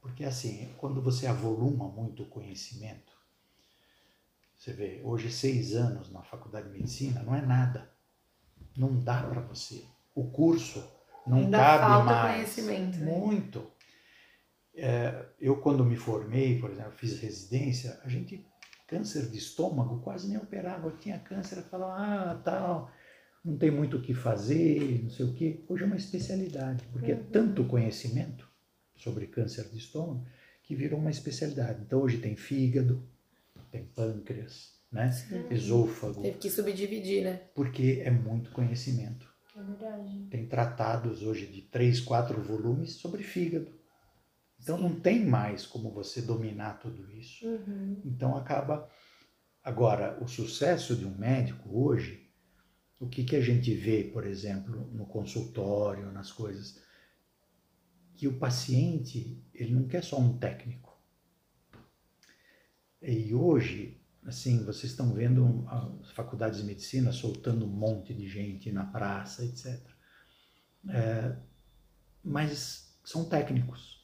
[0.01, 3.13] porque assim, quando você avoluma muito o conhecimento,
[4.57, 7.91] você vê, hoje seis anos na faculdade de medicina não é nada.
[8.77, 9.85] Não dá para você.
[10.15, 10.87] O curso
[11.27, 12.35] não Ainda cabe falta mais.
[12.35, 12.99] conhecimento.
[12.99, 13.19] Né?
[13.19, 13.69] Muito.
[14.75, 18.47] É, eu quando me formei, por exemplo, fiz residência, a gente
[18.91, 20.89] câncer de estômago quase nem operava.
[20.89, 22.91] Eu tinha câncer, falava, ah, tal,
[23.45, 25.65] não tem muito o que fazer, não sei o quê.
[25.69, 27.21] Hoje é uma especialidade, porque é uhum.
[27.21, 28.51] é tanto conhecimento
[28.97, 30.27] sobre câncer de estômago
[30.65, 31.83] que virou uma especialidade.
[31.87, 33.09] Então hoje tem fígado,
[33.71, 35.13] tem pâncreas, né?
[35.13, 35.47] Sim.
[35.51, 36.21] Esôfago.
[36.21, 37.41] Teve que subdividir, né?
[37.55, 39.33] Porque é muito conhecimento.
[39.57, 40.27] É verdade.
[40.31, 43.71] Tem tratados hoje de três, quatro volumes sobre fígado.
[44.63, 44.83] Então Sim.
[44.83, 47.47] não tem mais como você dominar tudo isso.
[47.47, 48.01] Uhum.
[48.05, 48.89] Então acaba.
[49.63, 52.31] Agora, o sucesso de um médico hoje,
[52.99, 56.83] o que, que a gente vê, por exemplo, no consultório, nas coisas,
[58.15, 60.99] que o paciente ele não quer só um técnico.
[63.03, 68.71] E hoje, assim, vocês estão vendo as faculdades de medicina soltando um monte de gente
[68.71, 69.81] na praça, etc.
[70.89, 71.37] É,
[72.23, 74.00] mas são técnicos.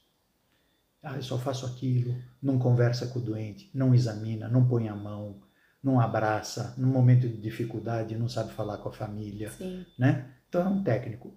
[1.08, 4.94] Ah, eu só faço aquilo, não conversa com o doente, não examina, não põe a
[4.96, 5.40] mão,
[5.80, 9.86] não abraça, no momento de dificuldade não sabe falar com a família, Sim.
[9.96, 10.34] né?
[10.48, 11.32] Então é um técnico.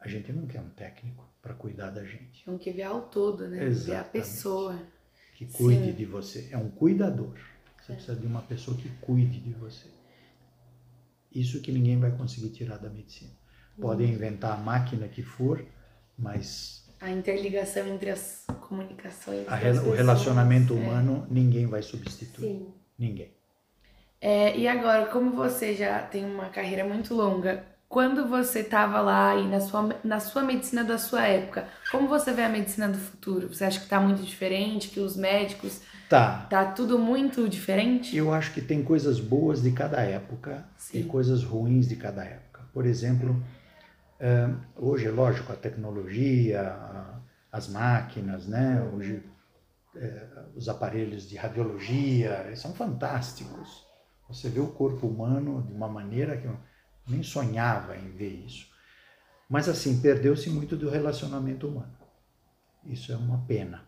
[0.00, 2.44] A gente não quer um técnico para cuidar da gente.
[2.44, 3.64] Tem que ver ao todo, né?
[3.64, 3.86] Exatamente.
[3.86, 4.82] Ver a pessoa.
[5.36, 5.92] Que cuide Sim.
[5.92, 6.48] de você.
[6.50, 7.38] É um cuidador.
[7.80, 7.94] Você é.
[7.94, 9.86] precisa de uma pessoa que cuide de você.
[11.30, 13.30] Isso que ninguém vai conseguir tirar da medicina.
[13.80, 14.14] Podem uhum.
[14.14, 15.64] inventar a máquina que for,
[16.18, 16.85] mas.
[17.00, 19.46] A interligação entre as comunicações.
[19.48, 20.76] A, o relacionamento é.
[20.76, 22.48] humano ninguém vai substituir.
[22.48, 22.74] Sim.
[22.98, 23.30] Ninguém.
[24.20, 29.36] É, e agora, como você já tem uma carreira muito longa, quando você estava lá
[29.36, 32.98] e na sua, na sua medicina da sua época, como você vê a medicina do
[32.98, 33.52] futuro?
[33.52, 35.80] Você acha que está muito diferente, que os médicos...
[36.08, 36.46] Tá.
[36.48, 38.16] Tá tudo muito diferente?
[38.16, 41.00] Eu acho que tem coisas boas de cada época Sim.
[41.00, 42.62] e coisas ruins de cada época.
[42.72, 43.42] Por exemplo,
[44.76, 46.76] hoje, é lógico, a tecnologia,
[47.50, 48.82] as máquinas, né?
[48.94, 49.22] Hoje,
[49.94, 53.86] eh, os aparelhos de radiologia são fantásticos.
[54.28, 56.48] Você vê o corpo humano de uma maneira que
[57.08, 58.66] nem sonhava em ver isso.
[59.48, 61.96] Mas assim, perdeu-se muito do relacionamento humano.
[62.84, 63.84] Isso é uma pena.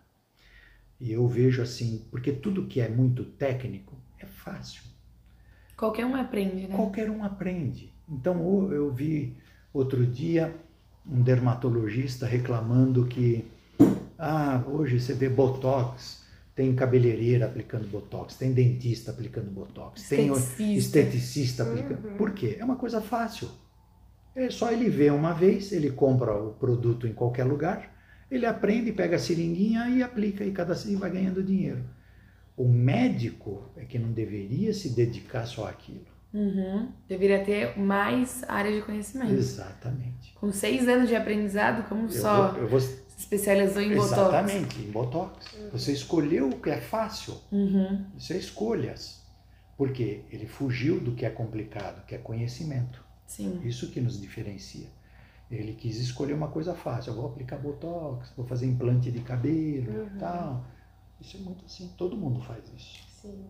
[1.01, 4.83] E eu vejo assim, porque tudo que é muito técnico é fácil.
[5.77, 6.75] Qualquer um aprende, né?
[6.75, 7.93] Qualquer um aprende.
[8.09, 9.37] Então eu vi
[9.72, 10.54] outro dia
[11.07, 13.44] um dermatologista reclamando que
[14.18, 16.18] ah, hoje você vê botox
[16.59, 20.57] tem cabeleireira aplicando botox, tem dentista aplicando botox, esteticista.
[20.57, 22.04] tem esteticista aplicando.
[22.04, 22.16] Uhum.
[22.16, 22.57] Por quê?
[22.59, 23.48] É uma coisa fácil.
[24.35, 27.96] É só ele ver uma vez, ele compra o produto em qualquer lugar,
[28.28, 31.85] ele aprende, pega a seringuinha e aplica e cada e vai ganhando dinheiro.
[32.57, 36.07] O médico é que não deveria se dedicar só àquilo.
[36.33, 36.93] Uhum.
[37.09, 39.33] Deveria ter mais área de conhecimento.
[39.33, 40.35] Exatamente.
[40.35, 42.53] Com seis anos de aprendizado, como eu só.
[42.53, 42.81] Vou, eu vou
[43.19, 44.12] especializou em Botox.
[44.12, 45.53] Exatamente, em Botox.
[45.53, 45.71] Uhum.
[45.71, 47.35] Você escolheu o que é fácil.
[47.51, 48.07] Uhum.
[48.17, 49.27] Isso é escolhas.
[49.77, 53.05] Porque ele fugiu do que é complicado, que é conhecimento.
[53.27, 53.61] Sim.
[53.64, 54.87] Isso que nos diferencia.
[55.51, 57.11] Ele quis escolher uma coisa fácil.
[57.11, 60.19] Eu vou aplicar Botox, vou fazer implante de cabelo uhum.
[60.19, 60.64] tal.
[61.21, 61.93] Isso é muito assim.
[61.97, 63.05] Todo mundo faz isso.
[63.21, 63.45] Sim.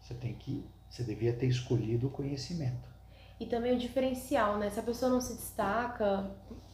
[0.00, 0.64] Você tem que...
[0.88, 2.88] Você devia ter escolhido o conhecimento.
[3.38, 4.70] E também o diferencial, né?
[4.70, 6.30] Se a pessoa não se destaca,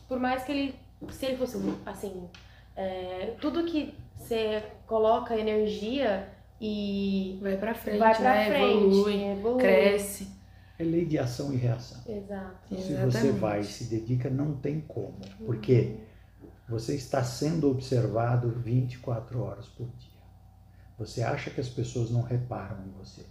[0.08, 2.28] por mais que ele se ele fosse assim,
[2.76, 6.28] é, tudo que você coloca energia
[6.60, 8.46] e vai para frente, vai para né?
[8.46, 10.28] frente, evolui, evolui, cresce.
[10.78, 12.00] É lei de ação e reação.
[12.06, 12.74] Exato.
[12.76, 15.96] Se você vai e se dedica, não tem como, porque
[16.68, 20.10] você está sendo observado 24 horas por dia.
[20.98, 23.24] Você acha que as pessoas não reparam em você,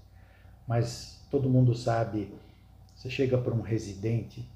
[0.67, 2.33] mas todo mundo sabe.
[2.95, 4.47] Você chega para um residente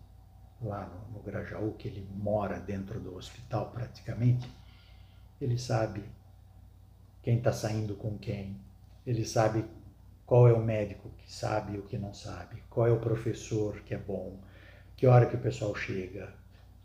[0.61, 4.49] lá no, no Grajaú, que ele mora dentro do hospital praticamente,
[5.39, 6.03] ele sabe
[7.21, 8.59] quem está saindo com quem,
[9.05, 9.65] ele sabe
[10.25, 13.81] qual é o médico que sabe e o que não sabe, qual é o professor
[13.81, 14.39] que é bom,
[14.95, 16.33] que hora que o pessoal chega,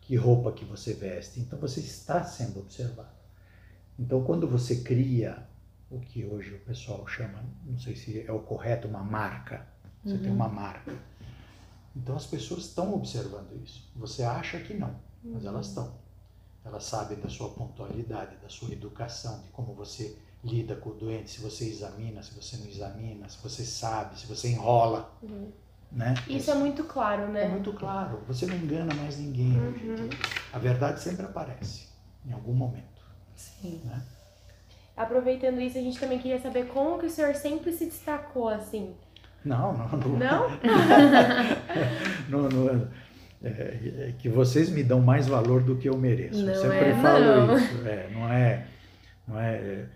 [0.01, 1.41] que roupa que você veste.
[1.41, 3.23] Então você está sendo observado.
[3.99, 5.47] Então quando você cria
[5.93, 9.67] o que hoje o pessoal chama, não sei se é o correto, uma marca.
[10.05, 10.23] Você uhum.
[10.23, 10.93] tem uma marca.
[11.95, 13.91] Então as pessoas estão observando isso.
[13.95, 15.73] Você acha que não, mas elas uhum.
[15.85, 16.03] estão.
[16.65, 21.31] Elas sabem da sua pontualidade, da sua educação, de como você lida com o doente,
[21.31, 25.13] se você examina, se você não examina, se você sabe, se você enrola.
[25.23, 25.53] Uhum.
[25.91, 26.15] Né?
[26.27, 27.45] Isso é muito claro, né?
[27.45, 28.23] É muito claro.
[28.27, 30.09] Você não engana mais ninguém uhum.
[30.53, 31.89] A verdade sempre aparece,
[32.25, 33.03] em algum momento.
[33.37, 33.83] Sim.
[33.85, 34.03] Né?
[34.97, 38.95] Aproveitando isso, a gente também queria saber como que o senhor sempre se destacou assim.
[39.45, 39.89] Não, não.
[39.89, 40.19] Não?
[40.19, 40.49] Não?
[42.49, 42.89] não, não
[43.45, 46.45] é, é, que vocês me dão mais valor do que eu mereço.
[46.45, 47.57] Não eu sempre é, falo não.
[47.57, 47.89] isso.
[47.89, 48.67] É, não é,
[49.27, 49.87] não é.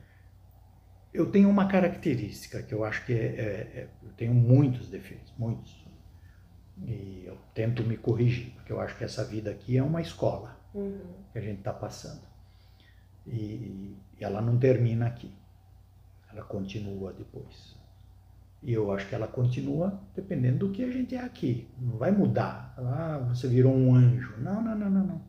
[1.14, 5.32] Eu tenho uma característica que eu acho que é, é, é, eu tenho muitos defeitos,
[5.38, 5.87] muitos.
[6.85, 10.61] E eu tento me corrigir, porque eu acho que essa vida aqui é uma escola
[10.74, 10.98] uhum.
[11.32, 12.20] que a gente está passando.
[13.26, 15.33] E, e ela não termina aqui,
[16.33, 17.76] ela continua depois.
[18.62, 21.68] E eu acho que ela continua dependendo do que a gente é aqui.
[21.79, 22.74] Não vai mudar.
[22.76, 24.35] Ah, você virou um anjo.
[24.38, 25.22] Não, não, não, não, não.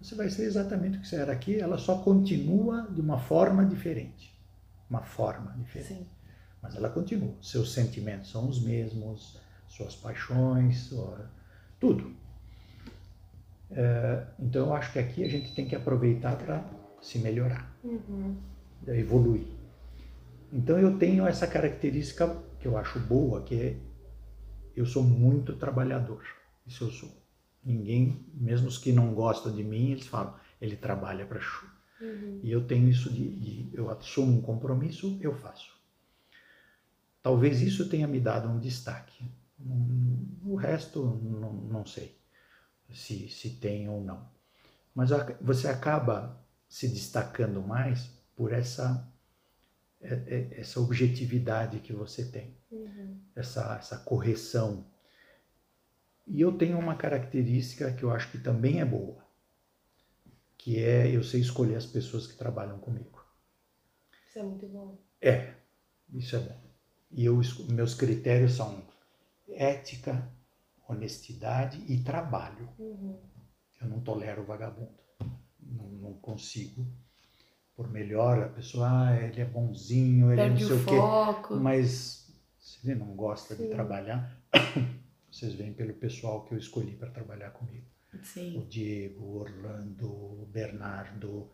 [0.00, 3.64] Você vai ser exatamente o que você era aqui, ela só continua de uma forma
[3.64, 4.32] diferente.
[4.88, 6.02] Uma forma diferente.
[6.02, 6.06] Sim.
[6.62, 7.34] Mas ela continua.
[7.42, 11.30] Seus sentimentos são os mesmos, suas paixões, sua...
[11.80, 12.14] tudo.
[13.70, 16.64] É, então eu acho que aqui a gente tem que aproveitar para
[17.00, 18.36] se melhorar, uhum.
[18.86, 19.46] evoluir.
[20.52, 23.76] Então eu tenho essa característica que eu acho boa, que é
[24.74, 26.24] eu sou muito trabalhador.
[26.66, 27.10] Isso eu sou.
[27.64, 31.66] Ninguém, mesmo os que não gostam de mim, eles falam, ele trabalha para Chu.
[32.00, 32.40] Uhum.
[32.42, 35.76] E eu tenho isso de, de, eu assumo um compromisso, eu faço.
[37.22, 39.24] Talvez isso tenha me dado um destaque.
[40.44, 42.16] O resto, não, não sei
[42.94, 44.28] se, se tem ou não.
[44.94, 49.08] Mas você acaba se destacando mais por essa
[50.00, 53.20] é, é, essa objetividade que você tem, uhum.
[53.34, 54.86] essa, essa correção.
[56.24, 59.24] E eu tenho uma característica que eu acho que também é boa,
[60.56, 63.24] que é eu sei escolher as pessoas que trabalham comigo.
[64.28, 64.98] Isso é muito bom.
[65.20, 65.54] É,
[66.12, 66.60] isso é bom.
[67.10, 68.86] E eu, meus critérios são
[69.48, 70.30] ética,
[70.88, 72.68] honestidade e trabalho.
[72.78, 73.18] Uhum.
[73.80, 74.97] Eu não tolero vagabundo.
[75.68, 76.86] Não, não consigo
[77.78, 81.54] por melhor, a pessoa, ah, ele é bonzinho, ele Perde não sei o, foco.
[81.54, 81.60] quê.
[81.60, 83.68] Mas se ele não gosta Sim.
[83.68, 84.36] de trabalhar,
[85.30, 87.86] vocês veem pelo pessoal que eu escolhi para trabalhar comigo.
[88.22, 88.58] Sim.
[88.58, 91.48] O Diego, o Orlando, o Bernardo,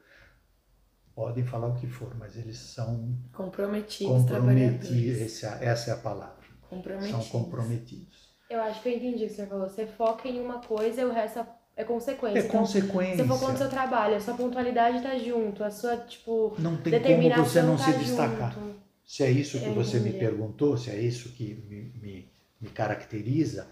[1.14, 6.42] podem falar o que for, mas eles são comprometidos, comprometidos essa, essa é a palavra.
[6.62, 7.10] Comprometidos.
[7.10, 8.34] São comprometidos.
[8.48, 9.68] Eu acho que eu entendi o que você falou.
[9.68, 12.38] Você foca em uma coisa e o resto é consequência.
[12.38, 13.16] É então, consequência.
[13.16, 17.00] Você focou no seu trabalho, a sua pontualidade tá junto, a sua, tipo, Não tem
[17.02, 18.54] como você não tá se destacar.
[18.54, 18.84] Junto.
[19.04, 23.68] Se é isso que você me perguntou, se é isso que me, me, me caracteriza,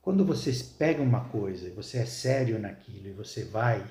[0.00, 3.84] quando você pega uma coisa, você é sério naquilo e você vai...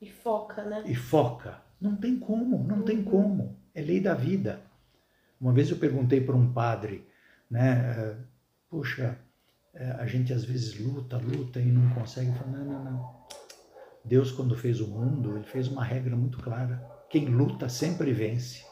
[0.00, 0.82] E foca, né?
[0.86, 1.60] E foca.
[1.80, 2.84] Não tem como, não uhum.
[2.84, 3.56] tem como.
[3.74, 4.60] É lei da vida.
[5.40, 7.06] Uma vez eu perguntei para um padre,
[7.48, 8.16] né, eh,
[8.68, 9.16] puxa,
[9.78, 12.32] é, a gente às vezes luta, luta e não consegue.
[12.32, 13.18] Fala, não, não, não.
[14.04, 16.84] Deus, quando fez o mundo, ele fez uma regra muito clara.
[17.08, 18.66] Quem luta sempre vence.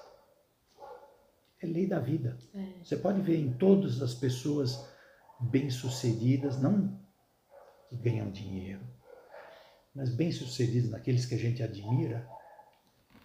[1.62, 2.36] É lei da vida.
[2.52, 2.82] É.
[2.82, 4.84] Você pode ver em todas as pessoas
[5.40, 7.00] bem-sucedidas, não
[7.88, 8.80] que ganham dinheiro,
[9.94, 12.28] mas bem-sucedidas naqueles que a gente admira,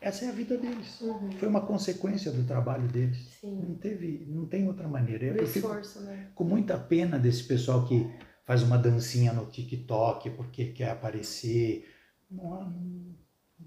[0.01, 0.99] essa é a vida deles.
[0.99, 1.31] Uhum.
[1.33, 3.17] Foi uma consequência do trabalho deles.
[3.39, 3.61] Sim.
[3.61, 5.27] Não teve, não tem outra maneira.
[5.27, 6.31] Eu esforço, né?
[6.33, 8.11] Com muita pena desse pessoal que
[8.43, 11.87] faz uma dancinha no TikTok porque quer aparecer.
[12.29, 12.73] Não,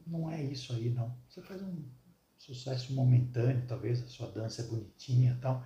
[0.05, 1.16] não é isso aí, não.
[1.29, 1.85] Você faz um
[2.37, 5.64] sucesso momentâneo, talvez a sua dança é bonitinha e tal,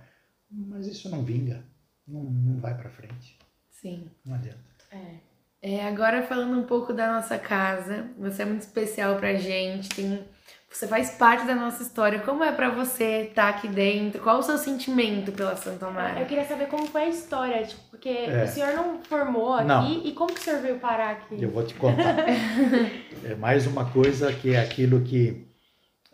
[0.49, 1.65] mas isso não vinga,
[2.07, 3.37] não, não vai para frente.
[3.69, 4.09] Sim.
[4.23, 4.59] Não adianta.
[4.91, 5.15] É.
[5.61, 5.87] é.
[5.87, 10.23] Agora falando um pouco da nossa casa, você é muito especial pra gente, tem
[10.71, 12.19] você faz parte da nossa história.
[12.19, 14.21] Como é para você estar tá aqui dentro?
[14.21, 16.19] Qual o seu sentimento pela Santa Amaro?
[16.19, 18.43] Eu queria saber como foi a história, tipo, porque é.
[18.43, 20.05] o senhor não formou aqui não.
[20.05, 21.41] e como que o senhor veio parar aqui?
[21.41, 22.17] Eu vou te contar.
[23.25, 25.47] é mais uma coisa que é aquilo que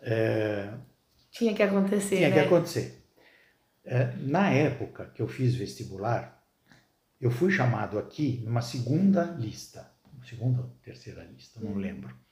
[0.00, 0.70] é,
[1.30, 2.16] tinha que acontecer.
[2.16, 2.34] Tinha né?
[2.34, 3.04] que acontecer.
[3.84, 6.42] É, na época que eu fiz vestibular,
[7.20, 9.88] eu fui chamado aqui numa segunda lista,
[10.24, 11.78] segunda ou terceira lista, não hum.
[11.78, 12.25] lembro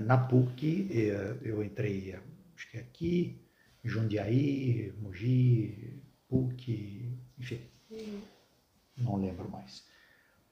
[0.00, 2.14] na PUC, é, eu entrei,
[2.56, 3.40] acho que aqui,
[3.84, 7.60] Jundiaí, Mogi, PUC, enfim,
[8.96, 9.86] não lembro mais.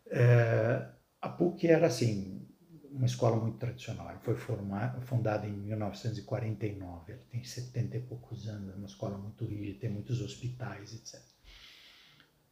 [0.07, 0.89] É,
[1.21, 2.47] A PUC era assim,
[2.91, 4.09] uma escola muito tradicional.
[4.09, 7.13] Ela foi formada, fundada em 1949.
[7.13, 11.21] Ela tem 70 e poucos anos, é uma escola muito rígida, tem muitos hospitais, etc.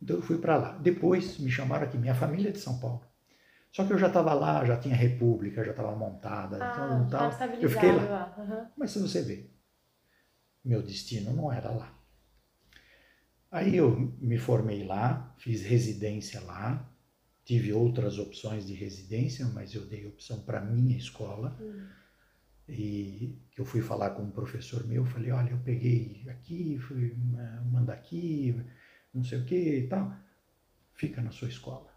[0.03, 0.79] Então eu fui para lá.
[0.79, 3.03] Depois me chamaram aqui, minha família é de São Paulo.
[3.75, 6.59] Só que eu já estava lá, já tinha república, já estava montada.
[6.63, 8.05] Ah, então, já eu fiquei lá.
[8.05, 8.35] lá.
[8.39, 8.71] Uhum.
[8.77, 9.51] Mas se você vê,
[10.65, 11.93] meu destino não era lá.
[13.51, 16.89] Aí eu me formei lá, fiz residência lá,
[17.45, 21.57] tive outras opções de residência, mas eu dei opção para minha escola.
[21.61, 21.89] Uhum.
[22.69, 27.61] E eu fui falar com um professor meu, falei, olha, eu peguei aqui, fui eh,
[27.73, 28.55] mandar aqui,
[29.13, 30.15] não sei o que e tal.
[30.95, 31.93] Fica na sua escola,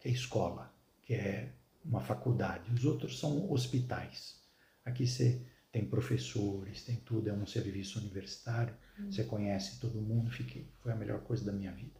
[0.00, 0.79] que é escola
[1.10, 1.52] que é
[1.84, 2.72] uma faculdade.
[2.72, 4.40] Os outros são hospitais.
[4.84, 9.10] Aqui você tem professores, tem tudo, é um serviço universitário, uhum.
[9.10, 10.70] você conhece todo mundo, fiquei.
[10.78, 11.98] Foi a melhor coisa da minha vida.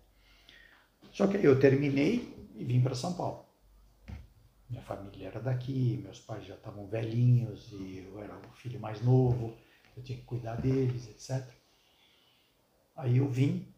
[1.10, 3.46] Só que eu terminei e vim para São Paulo.
[4.68, 9.02] Minha família era daqui, meus pais já estavam velhinhos e eu era o filho mais
[9.02, 9.56] novo,
[9.96, 11.52] eu tinha que cuidar deles, etc.
[12.94, 13.74] Aí eu vim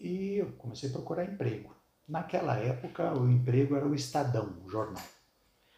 [0.00, 1.73] e eu comecei a procurar emprego.
[2.08, 5.02] Naquela época, o emprego era o Estadão, o jornal.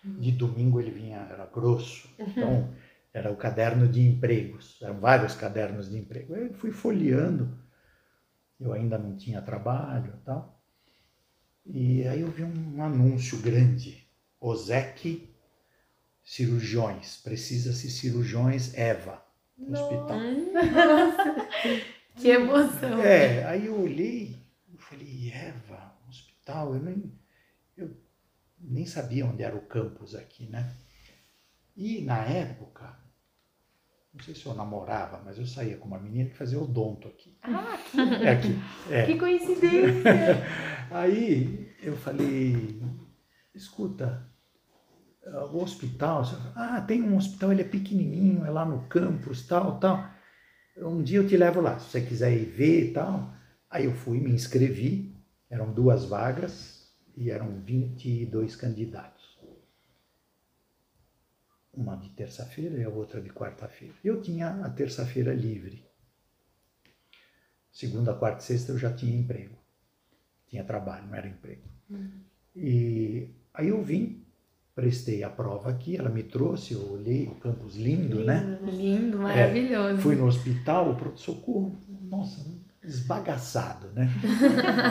[0.05, 2.09] De domingo ele vinha, era grosso.
[2.19, 2.27] Uhum.
[2.29, 2.75] Então,
[3.13, 4.79] era o caderno de empregos.
[4.83, 6.35] Eram vários cadernos de emprego.
[6.35, 7.59] Eu fui folheando.
[8.61, 10.63] Eu ainda não tinha trabalho e tal.
[11.65, 14.07] E aí eu vi um anúncio grande.
[14.41, 15.29] OSEC
[16.27, 17.19] Cirurgiões.
[17.23, 19.25] Precisa-se cirurgiões Eva.
[19.57, 20.19] No hospital.
[20.53, 21.49] Nossa,
[22.17, 23.01] que emoção.
[23.01, 24.37] É, aí eu olhei
[24.69, 25.66] e falei, Eva,
[26.47, 26.73] tal.
[26.73, 27.13] Eu nem,
[27.77, 27.95] eu
[28.59, 30.73] nem sabia onde era o campus aqui, né?
[31.77, 32.97] E na época,
[34.15, 37.37] não sei se eu namorava, mas eu saía com uma menina que fazia odonto aqui.
[37.43, 37.99] Ah, aqui?
[38.25, 38.59] É aqui.
[38.91, 39.05] É.
[39.05, 40.13] Que coincidência!
[40.91, 42.81] Aí eu falei,
[43.55, 44.27] escuta,
[45.53, 46.23] o hospital,
[46.55, 50.09] ah, tem um hospital, ele é pequenininho, é lá no campus, tal, tal.
[50.79, 53.35] Um dia eu te levo lá, se você quiser ir ver e tal.
[53.69, 55.16] Aí eu fui, me inscrevi,
[55.49, 59.39] eram duas vagas e eram 22 candidatos.
[61.73, 63.95] Uma de terça-feira e a outra de quarta-feira.
[64.03, 65.85] Eu tinha a terça-feira livre.
[67.71, 69.57] Segunda, quarta e sexta eu já tinha emprego.
[70.47, 71.69] Tinha trabalho, não era emprego.
[71.91, 72.23] Uhum.
[72.55, 74.25] E aí eu vim,
[74.75, 78.59] prestei a prova aqui, ela me trouxe, eu olhei o campus lindo, né?
[78.63, 78.73] lindo né?
[78.73, 79.99] Lindo, maravilhoso.
[79.99, 82.47] É, fui no hospital, o pronto-socorro, nossa,
[82.87, 84.09] esbagaçado, né?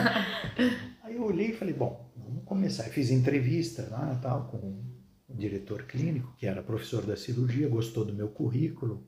[1.02, 2.86] Aí eu olhei e falei, bom, vamos começar.
[2.86, 4.84] Eu fiz entrevista lá tal, com
[5.28, 9.06] o diretor clínico, que era professor da cirurgia, gostou do meu currículo.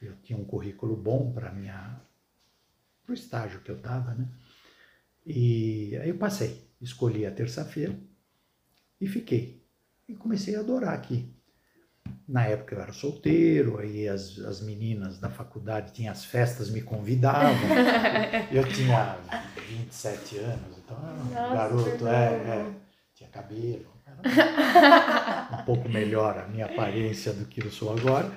[0.00, 2.00] Eu tinha um currículo bom para minha
[3.04, 4.28] para o estágio que eu estava, né?
[5.26, 7.98] E aí eu passei, escolhi a terça-feira
[9.00, 9.62] e fiquei.
[10.08, 11.30] E comecei a adorar aqui.
[12.26, 16.80] Na época eu era solteiro, aí as, as meninas da faculdade tinham as festas, me
[16.80, 17.68] convidavam.
[18.50, 19.18] eu tinha
[19.68, 22.72] 27 anos, então era um Nossa, garoto, é, é,
[23.14, 28.32] tinha cabelo, era um pouco melhor a minha aparência do que eu sou agora.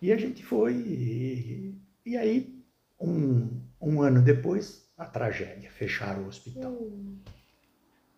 [0.00, 2.58] E a gente foi, e, e aí,
[2.98, 6.72] um, um ano depois, a tragédia, fecharam o hospital.
[6.72, 7.18] Hum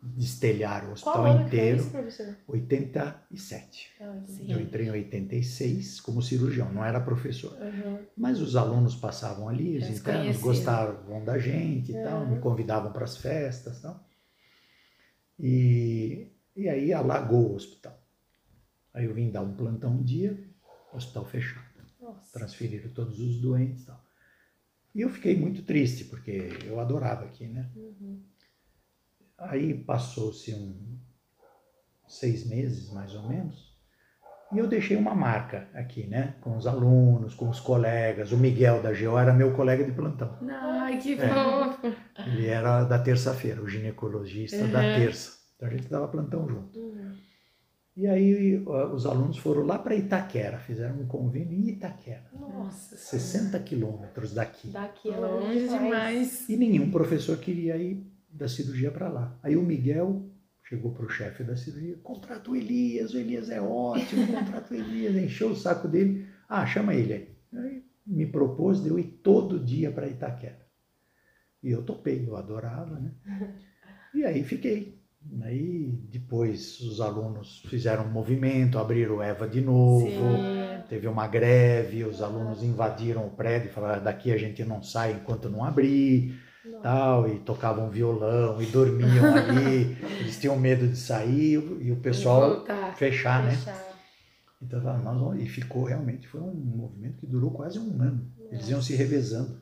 [0.03, 1.78] destelhar o hospital Qual inteiro.
[1.78, 2.36] Isso, professor?
[2.48, 3.90] 87.
[4.00, 7.53] Ah, eu entrei em 86 como cirurgião, não era professor.
[7.53, 8.05] Uhum.
[8.16, 12.05] Mas os alunos passavam ali, os internos gostavam da gente e uhum.
[12.05, 14.05] tal, me convidavam para as festas e tal.
[15.38, 17.96] E, e aí alagou o hospital.
[18.92, 20.36] Aí eu vim dar um plantão um dia,
[20.92, 21.64] hospital fechado.
[22.00, 22.32] Nossa.
[22.32, 24.05] Transferiram todos os doentes e tal.
[24.94, 27.70] E eu fiquei muito triste, porque eu adorava aqui, né?
[27.74, 28.20] Uhum.
[29.43, 30.99] Aí passou-se um
[32.07, 33.72] seis meses, mais ou menos,
[34.53, 36.34] e eu deixei uma marca aqui, né?
[36.43, 38.32] Com os alunos, com os colegas.
[38.32, 40.36] O Miguel da GEO era meu colega de plantão.
[40.47, 41.28] Ai, que é.
[41.28, 41.97] fofo!
[42.26, 44.70] Ele era da terça-feira, o ginecologista uhum.
[44.70, 45.38] da terça.
[45.57, 46.78] Então a gente dava plantão junto.
[46.78, 47.12] Uhum.
[47.97, 48.62] E aí
[48.93, 52.24] os alunos foram lá para Itaquera, fizeram um convênio em Itaquera.
[52.38, 52.97] Nossa!
[52.97, 54.68] 60 quilômetros daqui.
[54.68, 56.49] Daqui é longe demais.
[56.49, 59.39] E nenhum professor queria ir da cirurgia para lá.
[59.43, 60.28] Aí o Miguel
[60.64, 64.76] chegou para o chefe da cirurgia, contrata o Elias, o Elias é ótimo, contrata o
[64.76, 67.28] Elias, encheu o saco dele, ah, chama ele aí.
[67.55, 70.66] Aí me propôs de eu ir todo dia para Itaquera.
[71.62, 73.12] E eu topei, eu adorava, né?
[74.14, 75.01] E aí fiquei.
[75.43, 80.83] Aí depois os alunos fizeram um movimento, abriram EVA de novo, Sim.
[80.89, 85.12] teve uma greve, os alunos invadiram o prédio e falaram, daqui a gente não sai
[85.12, 86.35] enquanto não abrir.
[86.82, 89.96] Tal, e tocavam violão e dormiam ali.
[90.20, 92.96] Eles tinham medo de sair e o pessoal Voltar.
[92.96, 93.52] fechar, né?
[93.52, 93.92] Fechar.
[94.60, 98.30] Então, nós vamos- e ficou realmente, foi um movimento que durou quase um ano.
[98.50, 99.60] Eles iam se revezando.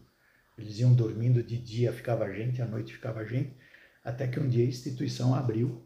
[0.59, 3.55] Eles iam dormindo de dia, ficava gente, à noite ficava gente,
[4.05, 5.82] até que um dia a instituição abriu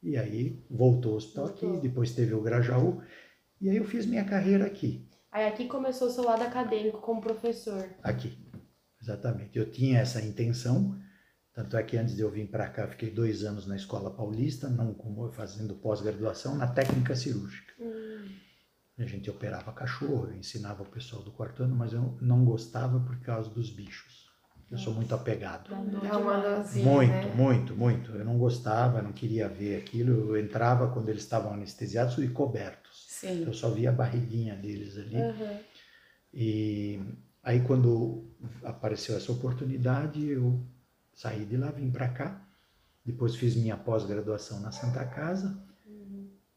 [0.00, 1.72] e aí voltou o hospital Voltou.
[1.74, 3.02] aqui, depois teve o Grajaú,
[3.60, 7.20] e aí eu fiz minha carreira aqui, Aí aqui começou o seu lado acadêmico como
[7.20, 7.88] professor.
[8.02, 8.36] aqui,
[9.02, 9.58] exatamente.
[9.58, 10.98] Eu tinha essa intenção,
[11.52, 14.68] tanto é que antes de eu vir para cá, fiquei dois anos na Escola Paulista,
[14.68, 17.72] não como fazendo pós-graduação, na técnica cirúrgica.
[17.80, 18.28] Hum,
[18.98, 23.00] A gente operava cachorro, eu ensinava o pessoal do quarto ano, mas eu não gostava
[23.00, 24.30] por causa dos bichos.
[24.70, 25.74] Eu sou muito apegado.
[25.74, 27.34] Muito, né?
[27.34, 28.12] muito, muito.
[28.12, 30.34] Eu não gostava, não queria ver aquilo.
[30.34, 33.06] Eu entrava quando eles estavam anestesiados e cobertos.
[33.08, 33.44] Sim.
[33.44, 35.20] Eu só via a barriguinha deles ali.
[35.20, 35.60] Aham.
[36.32, 37.00] E
[37.42, 38.24] aí quando
[38.62, 40.64] apareceu essa oportunidade, eu
[41.14, 42.48] saí de lá, vim para cá.
[43.04, 45.60] Depois fiz minha pós-graduação na Santa Casa.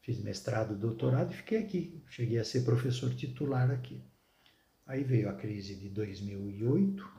[0.01, 2.03] Fiz mestrado, doutorado e fiquei aqui.
[2.07, 4.03] Cheguei a ser professor titular aqui.
[4.85, 7.09] Aí veio a crise de 2008,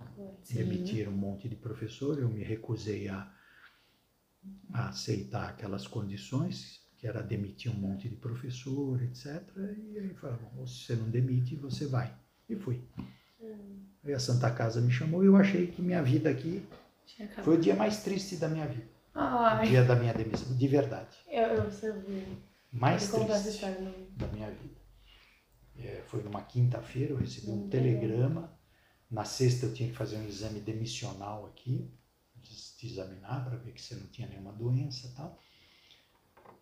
[0.44, 0.54] Sim.
[0.54, 3.28] demitiram um monte de professor, eu me recusei a,
[4.72, 9.42] a aceitar aquelas condições, que era demitir um monte de professor, etc.
[9.90, 12.16] E aí falaram, "Bom, se você não demite, você vai.
[12.48, 12.80] E fui.
[14.04, 16.66] Aí a Santa Casa me chamou e eu achei que minha vida aqui
[17.42, 18.88] foi o dia mais triste da minha vida.
[19.14, 19.66] O Ai.
[19.66, 21.16] dia da minha demissão, de verdade.
[21.26, 22.38] Eu, eu servi.
[22.70, 23.64] Mais essa triste
[24.16, 24.76] da minha vida.
[25.78, 28.52] É, foi numa quinta-feira, eu recebi um telegrama.
[29.10, 31.90] Na sexta eu tinha que fazer um exame demissional aqui,
[32.42, 35.38] te examinar para ver que você não tinha nenhuma doença e tal.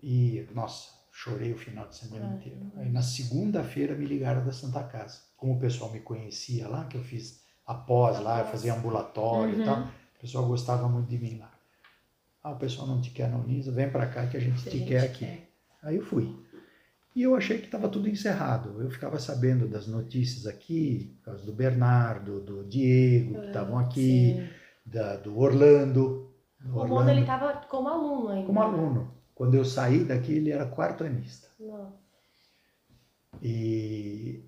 [0.02, 2.72] E, nossa, chorei o final de semana Ai, inteiro.
[2.76, 5.20] Aí na segunda-feira me ligaram da Santa Casa.
[5.36, 9.62] Como o pessoal me conhecia lá, que eu fiz após lá, eu fazia ambulatório Uhum.
[9.62, 11.50] e tal, o pessoal gostava muito de mim lá.
[12.42, 14.68] Ah, o pessoal não te quer na Unisa, vem para cá que a gente Se
[14.68, 15.24] a te gente quer aqui.
[15.24, 15.48] quer.
[15.82, 16.34] Aí eu fui.
[17.14, 18.82] E eu achei que estava tudo encerrado.
[18.82, 24.50] Eu ficava sabendo das notícias aqui, por causa do Bernardo, do Diego, que estavam aqui,
[24.84, 26.34] da, do Orlando.
[26.60, 28.46] do O Orlando, ele tava como aluno ainda.
[28.46, 29.13] como aluno.
[29.34, 31.48] Quando eu saí daqui, ele era quarto-anista.
[31.58, 32.04] Nossa.
[33.42, 34.44] E,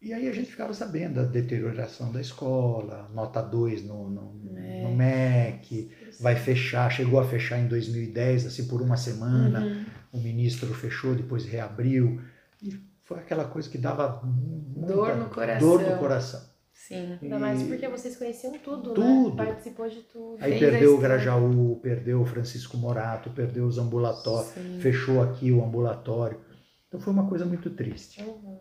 [0.00, 4.96] e aí a gente ficava sabendo da deterioração da escola, nota 2 no, no, no
[4.96, 9.60] MEC, vai fechar, chegou a fechar em 2010, assim, por uma semana.
[9.60, 9.84] Uhum.
[10.12, 12.20] o ministro fechou, depois reabriu.
[12.62, 15.68] E foi aquela coisa que dava muita Dor no coração.
[15.68, 16.49] Dor no coração.
[16.86, 17.18] Sim.
[17.22, 19.34] Ainda mais E porque vocês conheciam tudo, Tudo.
[19.36, 19.44] né?
[19.44, 20.42] Participou de tudo.
[20.42, 20.98] Aí perdeu o.
[20.98, 24.80] Grajaú, perdeu o Francisco Morato, perdeu os ambulatórios, Sim.
[24.80, 26.40] fechou aqui o ambulatório.
[26.88, 28.22] Então foi uma coisa muito triste.
[28.22, 28.58] Uhum.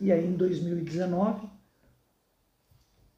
[0.00, 1.48] E aí em 2019,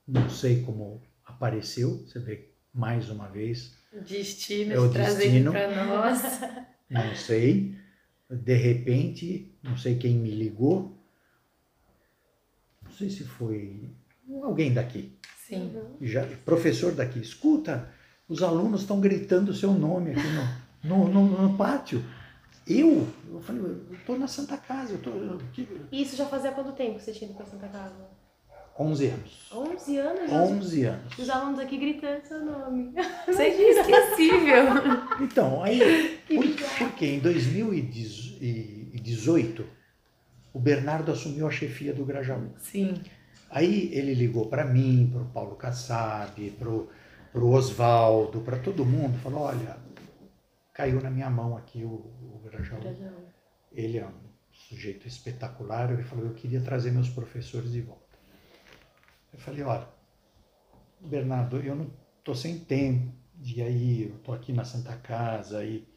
[0.09, 5.51] não sei como apareceu, você vê mais uma vez, Destino É o destino.
[5.53, 6.23] para nós.
[6.89, 7.77] não sei.
[8.31, 10.97] De repente, não sei quem me ligou,
[12.83, 13.91] não sei se foi
[14.43, 15.13] alguém daqui,
[15.47, 15.73] Sim.
[16.01, 17.89] Já, professor daqui, escuta,
[18.29, 20.29] os alunos estão gritando o seu nome aqui
[20.85, 22.05] no, no, no- no pátio.
[22.69, 23.07] Eu?
[23.33, 26.53] Eu falei, eu estou na Santa Casa, eu tô eu- que- E isso já fazia
[26.53, 27.95] quanto tempo que você tinha ido pra Santa Casa?
[28.79, 29.49] 11 anos.
[29.53, 30.31] 11 anos?
[30.31, 30.43] já?
[30.43, 31.19] 11 anos.
[31.19, 32.93] Os alunos aqui gritando seu nome.
[33.29, 34.65] Isso é inesquecível.
[35.21, 36.45] Então, aí, por,
[36.79, 39.67] porque em 2018,
[40.53, 42.51] o Bernardo assumiu a chefia do Grajaú.
[42.59, 42.95] Sim.
[43.51, 49.19] Aí ele ligou para mim, para o Paulo Kassab, para o Oswaldo, para todo mundo,
[49.19, 49.77] falou, olha,
[50.73, 52.81] caiu na minha mão aqui o, o Grajaú.
[53.73, 58.19] Ele é um sujeito espetacular, ele falou, eu queria trazer meus professores de volta.
[59.33, 59.89] Eu falei, olha,
[61.01, 65.65] Bernardo, eu não estou sem tempo de ir aí, eu estou aqui na Santa Casa
[65.65, 65.89] e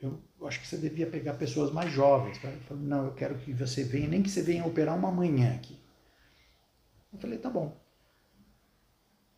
[0.00, 2.42] eu acho que você devia pegar pessoas mais jovens.
[2.42, 5.54] Ele falou, não, eu quero que você venha, nem que você venha operar uma manhã
[5.54, 5.81] aqui.
[7.12, 7.80] Eu falei, tá bom.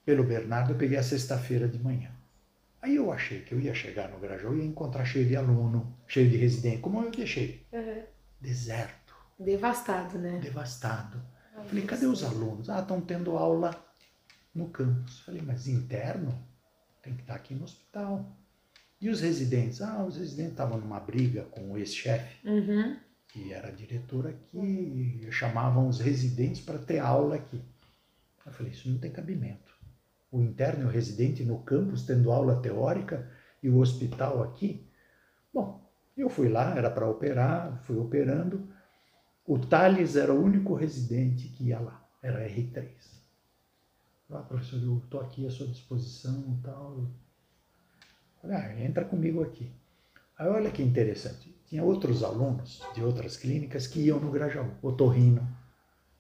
[0.05, 2.11] Pelo Bernardo, eu peguei a sexta-feira de manhã.
[2.83, 5.97] Aí eu achei que eu ia chegar no Grajaú e ia encontrar cheio de aluno,
[6.07, 7.67] cheio de residente, como eu deixei.
[7.73, 8.03] Uhum.
[8.41, 10.39] Deserto, Devastado, né?
[10.41, 11.21] devastado.
[11.57, 12.69] Ai, Falei, cadê os alunos?
[12.69, 13.75] Ah, estão tendo aula
[14.55, 15.21] no campus.
[15.21, 16.47] Falei, mas interno?
[17.03, 18.37] Tem que estar aqui no hospital.
[19.01, 19.81] E os residentes?
[19.81, 22.97] Ah, os residentes estavam numa briga com o ex-chefe, Uhum.
[23.35, 27.61] Que era diretor aqui, chamavam os residentes para ter aula aqui.
[28.47, 29.75] Eu falei, isso não tem cabimento.
[30.31, 33.29] O interno e o residente no campus tendo aula teórica
[33.61, 34.89] e o hospital aqui.
[35.53, 35.85] Bom,
[36.17, 38.69] eu fui lá, era para operar, fui operando.
[39.45, 42.87] O Thales era o único residente que ia lá, era R3.
[44.31, 47.11] Ah, professor, eu estou aqui à sua disposição e tal.
[48.41, 49.73] Falei, ah, entra comigo aqui.
[50.39, 55.47] Aí olha que interessante, tinha outros alunos de outras clínicas que iam no Grajaú, otorrino,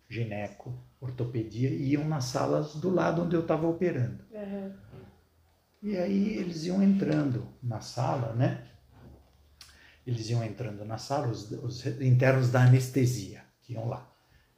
[0.08, 4.24] gineco, ortopedia, e iam nas salas do lado onde eu estava operando.
[4.32, 4.72] Uhum.
[5.82, 8.66] E aí eles iam entrando na sala, né?
[10.06, 14.10] Eles iam entrando na sala, os, os internos da anestesia, que iam lá.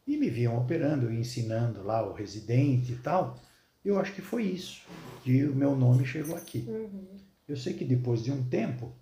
[0.06, 3.36] E me viam operando, ensinando lá o residente e tal.
[3.84, 4.82] Eu acho que foi isso
[5.22, 6.64] que o meu nome chegou aqui.
[6.68, 7.06] Uhum.
[7.48, 8.92] Eu sei que depois de um tempo,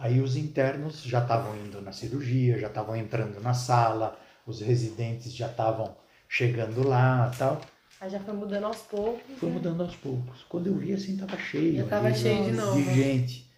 [0.00, 5.32] aí os internos já estavam indo na cirurgia, já estavam entrando na sala, os residentes
[5.32, 5.94] já estavam
[6.28, 7.60] chegando lá tal.
[8.00, 9.38] Aí já foi mudando aos poucos.
[9.38, 9.54] Foi né?
[9.56, 10.42] mudando aos poucos.
[10.48, 11.76] Quando eu vi assim, estava cheio.
[11.76, 12.82] Já tava cheio de novo.
[12.82, 13.50] De gente.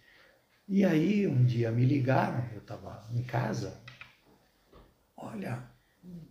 [0.67, 3.81] E aí, um dia me ligaram, eu estava em casa.
[5.15, 5.63] Olha,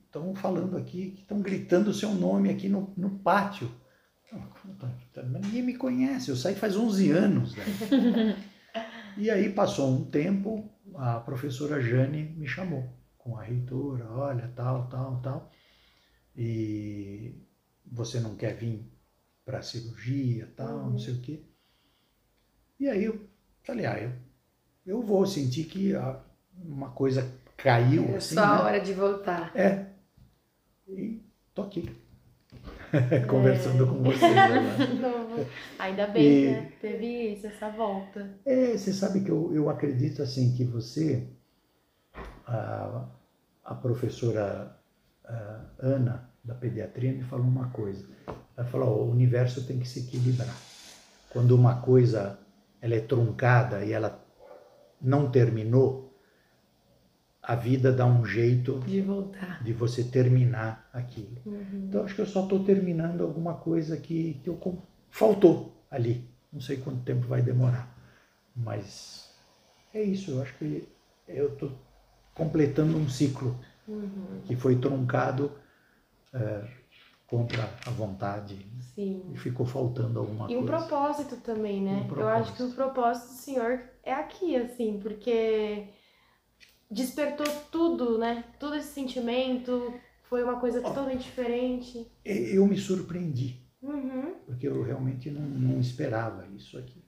[0.05, 3.71] estão falando aqui, estão gritando o seu nome aqui no, no pátio.
[5.41, 7.57] Ninguém me conhece, eu saí faz 11 anos.
[7.57, 7.65] Né?
[9.17, 12.89] e aí passou um tempo, a professora Jane me chamou
[13.19, 15.51] com a reitora, olha, tal, tal, tal.
[16.37, 17.35] E
[17.87, 18.85] você não quer vir
[19.45, 20.91] para a cirurgia, tal, Uhum.
[20.93, 21.45] não sei o quê.
[22.79, 23.29] E aí eu
[23.63, 24.13] falei, ah, eu,
[24.87, 25.93] eu vou sentir que
[26.57, 28.65] uma coisa caiu, É assim, só a né?
[28.65, 29.55] hora de voltar.
[29.57, 29.87] É.
[30.89, 31.21] E
[31.55, 31.91] tô aqui.
[33.29, 34.87] Conversando com vocês agora.
[35.01, 35.47] Não,
[35.79, 36.73] Ainda bem, E- né?
[36.81, 38.29] Teve isso, essa volta.
[38.45, 41.27] É, você sabe que eu, eu acredito assim que você,
[42.47, 43.05] a,
[43.65, 44.77] a professora
[45.25, 48.05] ah, Ana da pediatria me falou uma coisa.
[48.57, 50.55] Ela falou, "Ó, o universo tem que se equilibrar.
[51.31, 52.39] Quando uma coisa
[52.81, 54.21] ela é truncada e ela
[55.01, 56.02] não terminou,
[57.43, 59.63] a vida dá um jeito De voltar.
[59.65, 61.37] de você terminar aquilo.
[61.45, 61.87] Uhum.
[61.89, 64.59] Então acho que eu só estou terminando alguma coisa que, que eu
[65.11, 66.25] faltou ali.
[66.53, 67.89] Não sei quanto tempo vai demorar,
[68.55, 69.35] mas
[69.93, 70.31] é isso.
[70.33, 70.89] Eu acho que
[71.27, 71.73] eu estou
[72.35, 73.57] completando um ciclo
[73.89, 74.41] Uhum.
[74.47, 75.51] que foi truncado
[76.33, 76.65] é,
[77.27, 78.65] contra a vontade
[78.95, 79.25] Sim.
[79.35, 80.87] e ficou faltando alguma E um coisa.
[80.87, 82.07] propósito também, né?
[82.09, 82.77] Um Eu acho que o propósito.
[82.77, 85.89] propósito do Senhor é aqui, assim, porque
[86.93, 88.45] despertou tudo, né?
[88.61, 89.93] Todo esse sentimento,
[90.25, 92.11] foi uma coisa totalmente diferente.
[92.25, 93.61] Eu me surpreendi.
[93.83, 94.37] Uhum.
[94.47, 97.05] porque eu realmente não, não esperava isso aqui.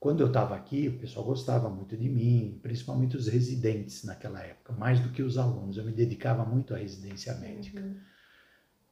[0.00, 4.72] Quando eu estava aqui, o pessoal gostava muito de mim, principalmente os residentes naquela época,
[4.72, 5.76] mais do que os alunos.
[5.76, 7.82] Eu me dedicava muito à residência médica.
[7.82, 7.96] Uhum.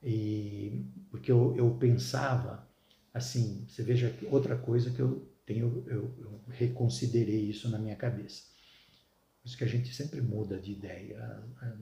[0.03, 2.69] E porque eu, eu pensava
[3.15, 8.54] assim, você veja outra coisa que eu tenho, eu, eu reconsiderei isso na minha cabeça.
[9.45, 11.23] Por isso que a gente sempre muda de ideia.
[11.61, 11.77] A- a-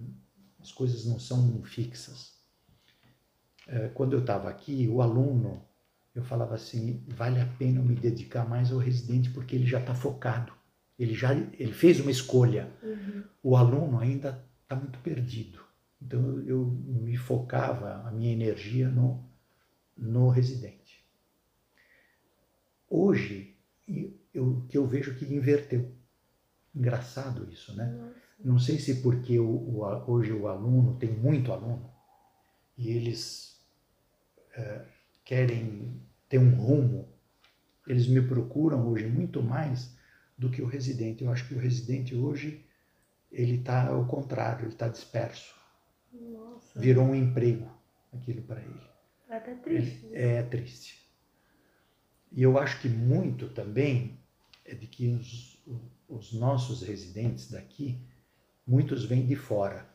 [0.61, 2.35] As coisas não são fixas.
[3.69, 5.65] Eh, Quando eu estava aqui, o aluno,
[6.15, 9.95] eu falava assim, vale a pena me dedicar mais ao residente porque ele já está
[9.95, 10.53] focado.
[10.99, 13.23] Ele já ele fez uma escolha Uhum.
[13.45, 15.61] o aluno ainda está muito perdido.
[16.01, 19.25] Então eu, me focava a minha energia no,
[19.97, 21.05] no residente.
[22.89, 23.57] Hoje,
[24.35, 25.91] eu, que eu vejo que inverteu.
[26.75, 27.87] Engraçado isso, né?
[27.87, 28.23] Nossa.
[28.45, 31.91] Não sei se porque o, o hoje o aluno, tem muito aluno,
[32.77, 33.61] e eles
[34.55, 34.85] eh,
[35.25, 37.09] querem ter um rumo,
[37.87, 39.97] eles me procuram hoje muito mais
[40.37, 41.23] do que o residente.
[41.23, 42.65] Eu acho que o residente hoje,
[43.31, 45.55] ele está ao contrário, ele está disperso.
[46.13, 46.81] Nossa.
[46.81, 47.71] Virou um emprego
[48.13, 48.81] aquilo para ele.
[49.29, 50.07] É triste.
[50.07, 50.39] né?
[50.39, 51.03] É triste.
[52.33, 54.19] E eu acho que muito também
[54.65, 55.63] é de que os,
[56.09, 58.01] os nossos residentes daqui,
[58.67, 59.87] muitos vêm de fora,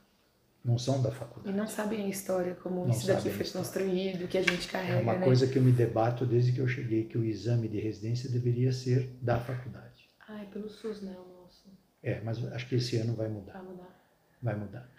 [0.63, 1.55] não são da E faculdade.
[1.57, 5.01] não sabem a história, como Não isso daqui foi construído, que a gente É carrega,
[5.01, 5.23] uma né?
[5.25, 8.71] coisa que eu me debato desde que eu cheguei, que o exame de residência deveria
[8.73, 10.09] ser da faculdade.
[10.27, 11.15] Ai, pelo SUS, né?
[11.17, 11.65] O nosso.
[12.03, 13.53] É, mas acho que esse ano vai mudar.
[13.53, 13.99] Vai mudar.
[14.41, 14.89] vai mudar.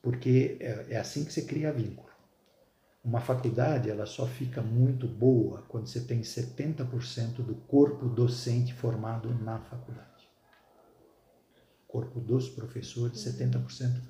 [0.00, 2.08] Porque é, é assim que você cria vínculo.
[3.02, 9.28] Uma faculdade, ela só fica muito boa quando você tem 70% do corpo docente formado
[9.42, 10.13] na faculdade.
[11.94, 14.00] Corpo dos professores, 70%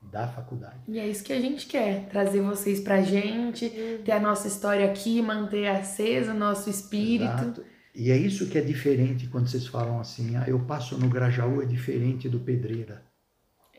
[0.00, 0.78] da faculdade.
[0.86, 3.68] E é isso que a gente quer, trazer vocês pra gente,
[4.04, 7.24] ter a nossa história aqui, manter aceso o nosso espírito.
[7.24, 7.64] Exato.
[7.96, 11.60] E é isso que é diferente quando vocês falam assim, ah, eu passo no Grajaú
[11.60, 13.02] é diferente do Pedreira.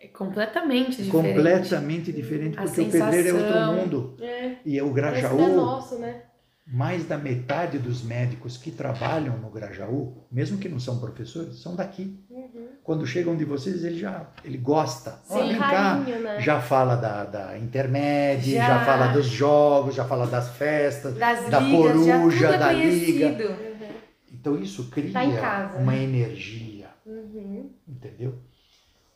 [0.01, 1.36] É completamente diferente.
[1.36, 4.18] Completamente diferente, porque o Pedreira é outro mundo.
[4.20, 4.57] É.
[4.66, 6.24] E é o é Grajaú, nosso, né?
[6.66, 11.76] mais da metade dos médicos que trabalham no Grajaú, mesmo que não são professores, são
[11.76, 12.20] daqui.
[12.30, 12.62] Uhum.
[12.84, 15.17] Quando chegam de vocês, ele já ele gosta.
[15.23, 16.41] Sim, vem cá, carinho, né?
[16.41, 18.67] já fala da, da intermédia, Já.
[18.79, 18.86] já.
[18.86, 23.27] fala dos jogos, já fala das festas, Das da ligas, coruja, é da liga.
[23.49, 23.88] Uhum.
[24.34, 25.77] Então isso cria Tá em casa.
[25.77, 27.71] uma energia, Uhum.
[27.88, 28.38] entendeu?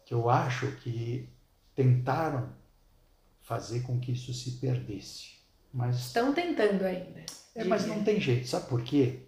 [0.06, 1.28] Que eu acho que
[1.76, 2.50] tentaram
[3.42, 5.36] fazer com que isso se perdesse.
[5.74, 7.26] Mas, Estão tentando ainda.
[7.54, 9.20] é, mas não tem jeito, sabe por quê?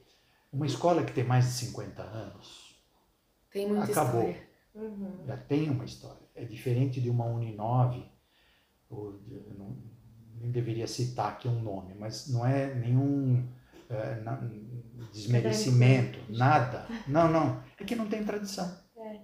[0.52, 2.69] Uma escola que tem mais de 50 anos
[3.52, 4.22] Tem muita acabou.
[4.30, 4.50] história.
[4.76, 5.26] Uhum.
[5.26, 6.22] já tem uma história.
[6.36, 8.06] É diferente de uma Uninove,
[8.89, 9.20] ou
[9.58, 9.76] não,
[10.39, 13.45] nem deveria citar aqui um nome, mas não é nenhum
[13.89, 14.39] é, na-
[15.12, 16.86] desmerecimento, nada.
[17.08, 17.62] Não, não.
[17.80, 18.72] É que não tem tradição.
[18.97, 19.20] É.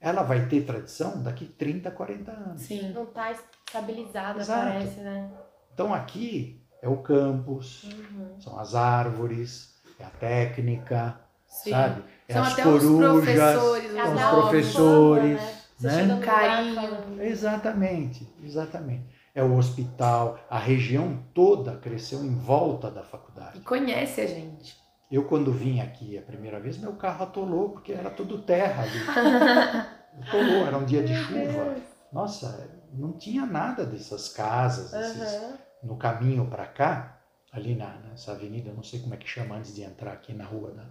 [0.00, 2.62] Ela vai ter tradição daqui 30, 40 anos.
[2.62, 2.92] Sim.
[2.92, 4.66] Não tá estabilizada, Exato.
[4.72, 5.30] parece, né?
[5.72, 8.40] Então aqui é o campus, Uhum.
[8.40, 11.70] são as árvores, é a técnica, Sim.
[11.70, 12.02] sabe?
[12.28, 15.40] É São as até os corujas, professores, os professores,
[15.80, 16.02] né?
[16.04, 16.20] Né?
[16.24, 16.74] Carinho.
[16.76, 17.20] falando.
[17.20, 19.04] Exatamente, exatamente.
[19.34, 23.60] É o hospital, a região toda cresceu em volta da E faculdade.
[23.60, 24.76] conhece a gente.
[25.10, 28.98] Eu, quando vim aqui a primeira vez, meu carro atolou, porque era tudo terra ali.
[30.28, 31.74] Atolou, era um dia de chuva.
[32.12, 35.58] Nossa, não tinha nada dessas casas, esses- Aham.
[35.82, 37.18] no caminho para cá,
[37.50, 40.44] ali na, nessa avenida, não sei como é que chama antes de entrar aqui na
[40.44, 40.84] rua da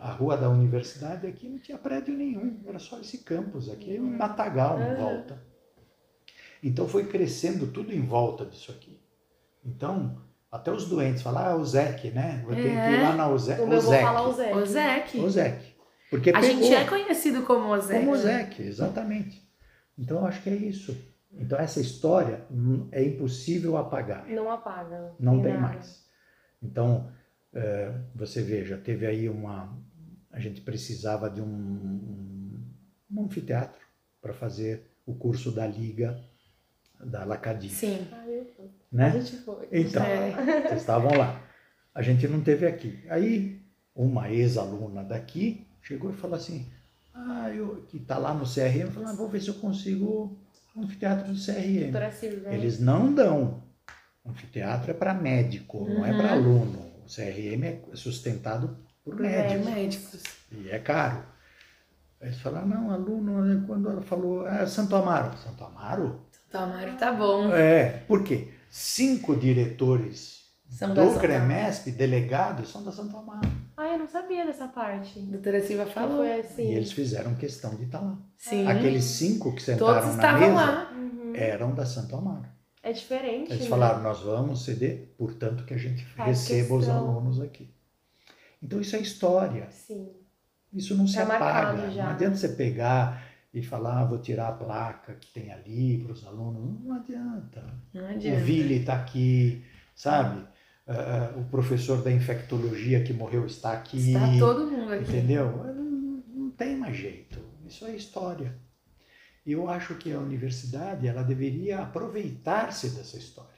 [0.00, 4.16] a rua da universidade aqui não tinha prédio nenhum, era só esse campus aqui, um
[4.16, 4.96] matagal em Uhum.
[4.96, 5.42] volta.
[6.62, 9.00] Então foi crescendo tudo em volta disso aqui.
[9.64, 10.20] Então,
[10.50, 12.42] até os doentes falam, ah, o Zec, né?
[12.44, 13.02] Vou ter que ir É.
[13.02, 13.60] lá na Ozec.
[13.60, 14.04] O meu vou Ozec.
[14.04, 14.54] falar o Zé.
[14.54, 15.18] O Zec.
[15.18, 15.72] O Zec.
[16.10, 18.00] Porque A pegou gente é conhecido como o Zec.
[18.00, 19.42] como o Zec, exatamente.
[19.98, 20.96] Então eu acho que é isso.
[21.32, 24.26] Então essa história hum, é impossível apagar.
[24.28, 25.14] Não apaga.
[25.18, 25.68] Não tem nada.
[25.68, 26.04] mais.
[26.62, 27.10] Então,
[28.14, 29.76] você veja, teve aí uma.
[30.30, 31.46] A gente precisava de um,
[33.10, 33.80] um, anfiteatro
[34.20, 36.18] para fazer o curso da Liga
[37.04, 37.68] da Lacadi.
[37.68, 38.06] Sim.
[38.26, 38.66] Eu fui.
[38.66, 39.10] A Né?
[39.20, 39.68] gente foi.
[39.70, 40.30] Então, É.
[40.68, 41.42] vocês estavam lá.
[41.94, 43.04] A gente não teve aqui.
[43.08, 43.60] Aí,
[43.94, 46.70] uma ex-aluna daqui chegou e falou assim:
[47.12, 50.38] Ah, eu que está lá no CRM, falou: ah, vou ver se eu consigo
[50.74, 51.90] um anfiteatro do CRM.
[52.12, 52.48] Silvia.
[52.54, 53.62] Eles não dão.
[54.24, 56.16] Anfiteatro é para médico, não é Uhum.
[56.18, 56.81] para aluno.
[57.12, 60.22] O CRM é sustentado por Por médicos Médicos.
[60.50, 61.22] e é caro.
[62.20, 65.36] Aí eles falaram, não, aluno, né, quando ela falou, ah, Santo Amaro.
[65.36, 66.20] Santo Amaro?
[66.50, 67.50] Tomário tá bom.
[67.52, 68.48] É, por quê?
[68.70, 73.48] Cinco diretores São do Santo CREMESP, delegados, são da Santo Amaro.
[73.76, 75.18] Ah, eu não sabia dessa parte.
[75.18, 76.18] A doutora Silva Que falou.
[76.18, 76.70] foi assim.
[76.70, 78.16] E eles fizeram questão de estar lá.
[78.38, 78.66] Sim.
[78.66, 80.92] Aqueles cinco que Todos sentaram na estavam mesa lá.
[80.94, 81.32] Uhum.
[81.34, 82.46] eram da Santo Amaro.
[82.82, 83.50] É diferente.
[83.52, 83.68] Eles né?
[83.68, 87.08] falaram, nós vamos ceder, portanto que a gente Faz receba os questão.
[87.08, 87.70] alunos aqui.
[88.62, 90.08] Então isso é história, Sim.
[90.72, 91.90] isso não se Tá marcado apaga.
[91.90, 92.14] já, Não né?
[92.16, 93.22] adianta você pegar
[93.54, 96.80] e falar, ah, vou tirar a placa que tem ali para os alunos.
[96.84, 97.64] Não adianta.
[97.92, 98.40] Não O adianta.
[98.40, 99.64] Vili está aqui,
[99.94, 100.44] sabe?
[100.86, 103.98] Ah, o professor da infectologia que morreu está aqui.
[104.12, 105.04] Está todo mundo aqui.
[105.04, 105.46] Entendeu?
[105.74, 107.38] Não, não tem mais jeito.
[107.66, 108.54] Isso é história.
[109.44, 113.50] E eu acho que a universidade ela deveria aproveitar-se dessa história.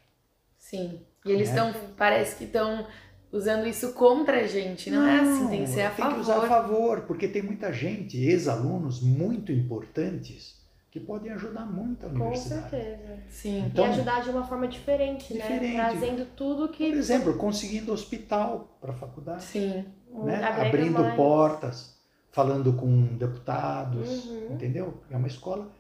[0.59, 1.01] Sim.
[1.27, 1.55] E eles Né?
[1.71, 2.87] estão, parece que estão
[3.31, 4.91] usando isso contra a gente.
[4.91, 6.49] Não, é assim, tem que ser a tem que usar a favor.
[6.49, 12.71] favor, porque tem muita gente, ex-alunos muito importantes, que podem ajudar muito a Com universidade.
[12.71, 13.19] certeza.
[13.29, 13.65] Sim.
[13.67, 15.75] Então- e ajudar de uma forma diferente, Diferente.
[15.77, 15.91] né?
[15.91, 19.85] Trazendo tudo que Por exemplo, conseguindo hospital para a faculdade, Sim.
[20.25, 20.43] né?
[20.45, 21.17] abrindo mais.
[21.17, 21.94] portas,
[22.35, 24.55] falando com deputados, Uhum.
[24.55, 25.01] entendeu?
[25.09, 25.71] É uma escola,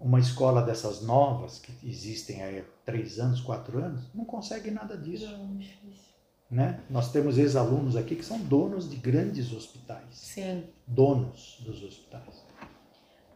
[0.00, 5.30] uma escola dessas novas que existem há três anos, quatro anos, não consegue nada disso.
[5.30, 6.10] Não, difícil.
[6.50, 6.80] Né?
[6.88, 10.64] Nós temos ex-alunos aqui que são donos de grandes hospitais, Sim.
[10.86, 12.42] donos dos hospitais.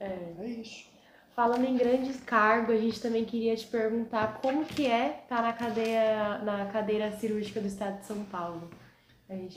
[0.00, 0.34] É.
[0.38, 0.86] É isso.
[1.34, 5.52] Falando em grandes cargos, a gente também queria te perguntar como que é estar na
[5.52, 8.70] cadeia, na cadeira cirúrgica do estado de São Paulo.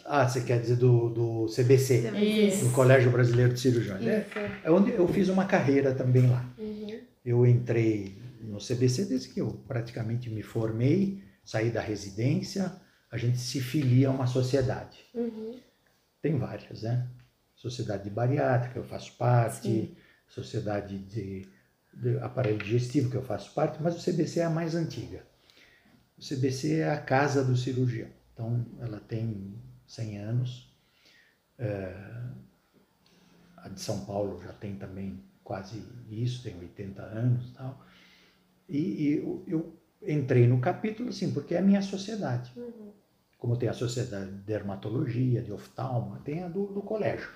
[0.05, 2.65] Ah, você quer dizer do, do CBC, Isso.
[2.65, 4.05] do Colégio Brasileiro de Cirurgiões.
[4.05, 4.25] É,
[4.63, 6.43] é onde eu fiz uma carreira também lá.
[6.57, 6.99] Uhum.
[7.23, 12.71] Eu entrei no CBC desde que eu praticamente me formei, saí da residência,
[13.11, 14.99] a gente se filia a uma sociedade.
[15.13, 15.59] Uhum.
[16.21, 17.07] Tem várias, né?
[17.55, 19.95] Sociedade de bariátrica, eu faço parte, Sim.
[20.27, 21.47] sociedade de,
[21.93, 25.23] de aparelho digestivo, que eu faço parte, mas o CBC é a mais antiga.
[26.17, 28.09] O CBC é a casa do cirurgião.
[28.39, 29.53] Então, ela tem
[29.85, 30.73] 100 anos.
[31.57, 31.93] É,
[33.57, 37.85] a de São Paulo já tem também quase isso, tem 80 anos e tal.
[38.69, 42.53] E, eu, eu entrei no capítulo, assim, porque é a minha sociedade.
[42.55, 42.93] Uhum.
[43.37, 47.29] como tem a sociedade de dermatologia, de oftalmo, tem a do, do colégio.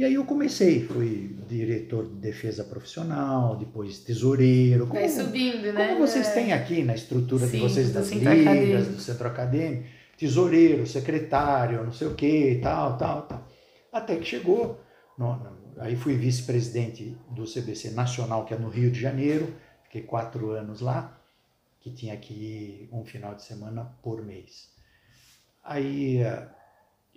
[0.00, 4.86] E aí eu comecei, fui diretor de defesa profissional, depois tesoureiro.
[4.86, 5.88] Vai subindo, né?
[5.88, 8.92] Como vocês têm aqui na estrutura Sim, de vocês das ligas, acadêmico.
[8.92, 9.84] do centro acadêmico,
[10.16, 13.46] tesoureiro, secretário, não sei o que, tal, tal, tal.
[13.92, 14.80] Até que chegou,
[15.18, 20.00] no- no- aí fui vice-presidente do CBC Nacional, que é no Rio de Janeiro, fiquei
[20.00, 21.20] quatro anos lá,
[21.78, 24.70] que tinha que ir um final de semana por mês.
[25.62, 26.48] Aí eh,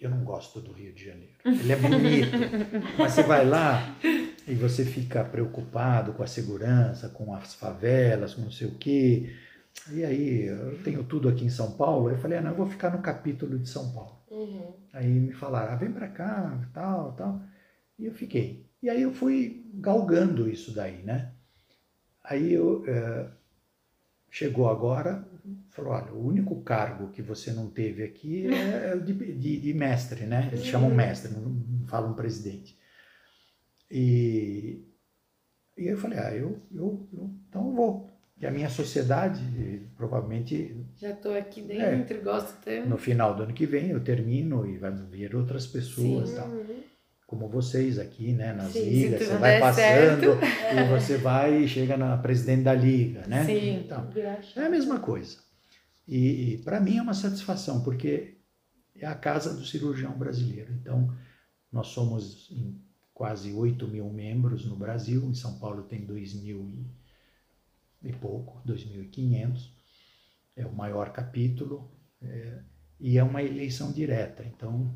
[0.05, 1.33] eu não gosto do Rio de Janeiro.
[1.45, 2.31] Ele é bonito,
[2.97, 3.95] mas você vai lá
[4.47, 9.33] e você fica preocupado com a segurança, com as favelas, com não sei o quê.
[9.91, 12.09] E aí, eu tenho tudo aqui em São Paulo.
[12.09, 14.17] Eu falei, ah, não, eu vou ficar no capítulo de São Paulo.
[14.29, 14.73] Uhum.
[14.93, 17.41] Aí me falaram, ah, vem pra cá, tal, tal.
[17.97, 18.69] E eu fiquei.
[18.81, 21.31] E aí eu fui galgando isso daí, né?
[22.23, 23.27] Aí eu, eh,
[24.33, 25.23] chegou agora,
[25.69, 29.73] falou, olha, o único cargo que você não teve aqui é o de, de- de
[29.75, 30.49] mestre, né?
[30.51, 32.75] Eles chamam mestre, não, falam presidente.
[33.91, 34.83] E,
[35.77, 38.09] e eu falei, ah, eu, eu, eu então eu vou.
[38.41, 41.95] E a minha sociedade, provavelmente Já tô aqui É.
[41.95, 42.89] dentro, gosto tanto.
[42.89, 46.35] no final do ano que vem eu termino e vai vir outras pessoas Sim.
[46.35, 46.49] tal.
[47.27, 51.97] Como vocês aqui, né, nas Sim, ligas, você vai passando e você vai e chega
[51.97, 53.45] na presidente da liga, né?
[53.45, 53.79] Sim.
[53.85, 54.07] Então,
[54.55, 55.37] é a mesma coisa.
[56.07, 58.37] E, para mim é uma satisfação, porque
[58.95, 60.73] é a casa do cirurgião brasileiro.
[60.73, 61.13] Então,
[61.71, 62.79] nós somos em
[63.13, 66.69] quase 8 mil membros no Brasil, em São Paulo tem 2 mil
[68.03, 69.71] e, e pouco, 2.500.
[70.55, 71.89] É o maior capítulo
[72.21, 72.59] é,
[72.99, 74.93] e é uma eleição direta, então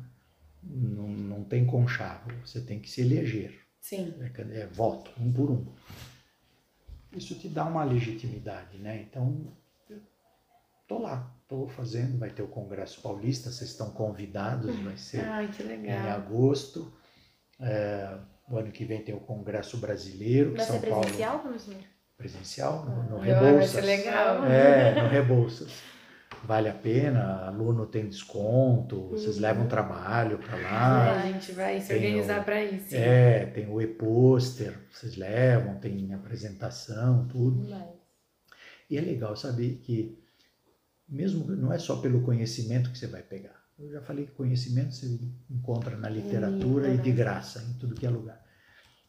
[0.62, 4.14] não, não tem conchavo, você tem que se eleger Sim.
[4.20, 5.66] é, é voto, um por um.
[7.16, 9.00] Isso te dá uma legitimidade, né?
[9.00, 9.52] Então,
[9.88, 9.98] eu
[10.86, 15.48] tô lá, tô fazendo, vai ter o Congresso Paulista, vocês estão convidados, vai ser Ai,
[15.84, 16.92] em agosto.
[17.60, 21.74] É, o ano que vem tem o Congresso Brasileiro, Vai São ser Paulo presencial, professor?
[22.16, 23.70] presencial, no, no Ai, Vai Rebouças.
[23.70, 24.44] ser legal.
[24.44, 25.72] É, no Rebouças.
[26.44, 29.42] Vale a pena, aluno tem desconto, vocês Uhum.
[29.42, 31.22] levam trabalho para Ah, lá.
[31.22, 32.94] a gente vai se Tem organizar pra isso.
[32.94, 37.68] É, tem o e-pôster, vocês levam, tem apresentação, tudo.
[37.68, 37.88] Mas,
[38.90, 40.18] E é legal saber que,
[41.06, 43.58] mesmo não é só pelo conhecimento que você vai pegar.
[43.78, 45.06] Eu já falei que conhecimento você
[45.50, 48.42] encontra na literatura e de graça, em tudo que é lugar.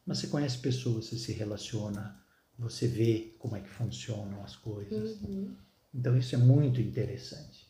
[0.06, 2.20] Mas você conhece pessoas, você se relaciona,
[2.58, 5.22] você vê como é que funcionam as coisas.
[5.22, 5.56] uhum.
[5.94, 7.68] Então isso é muito interessante.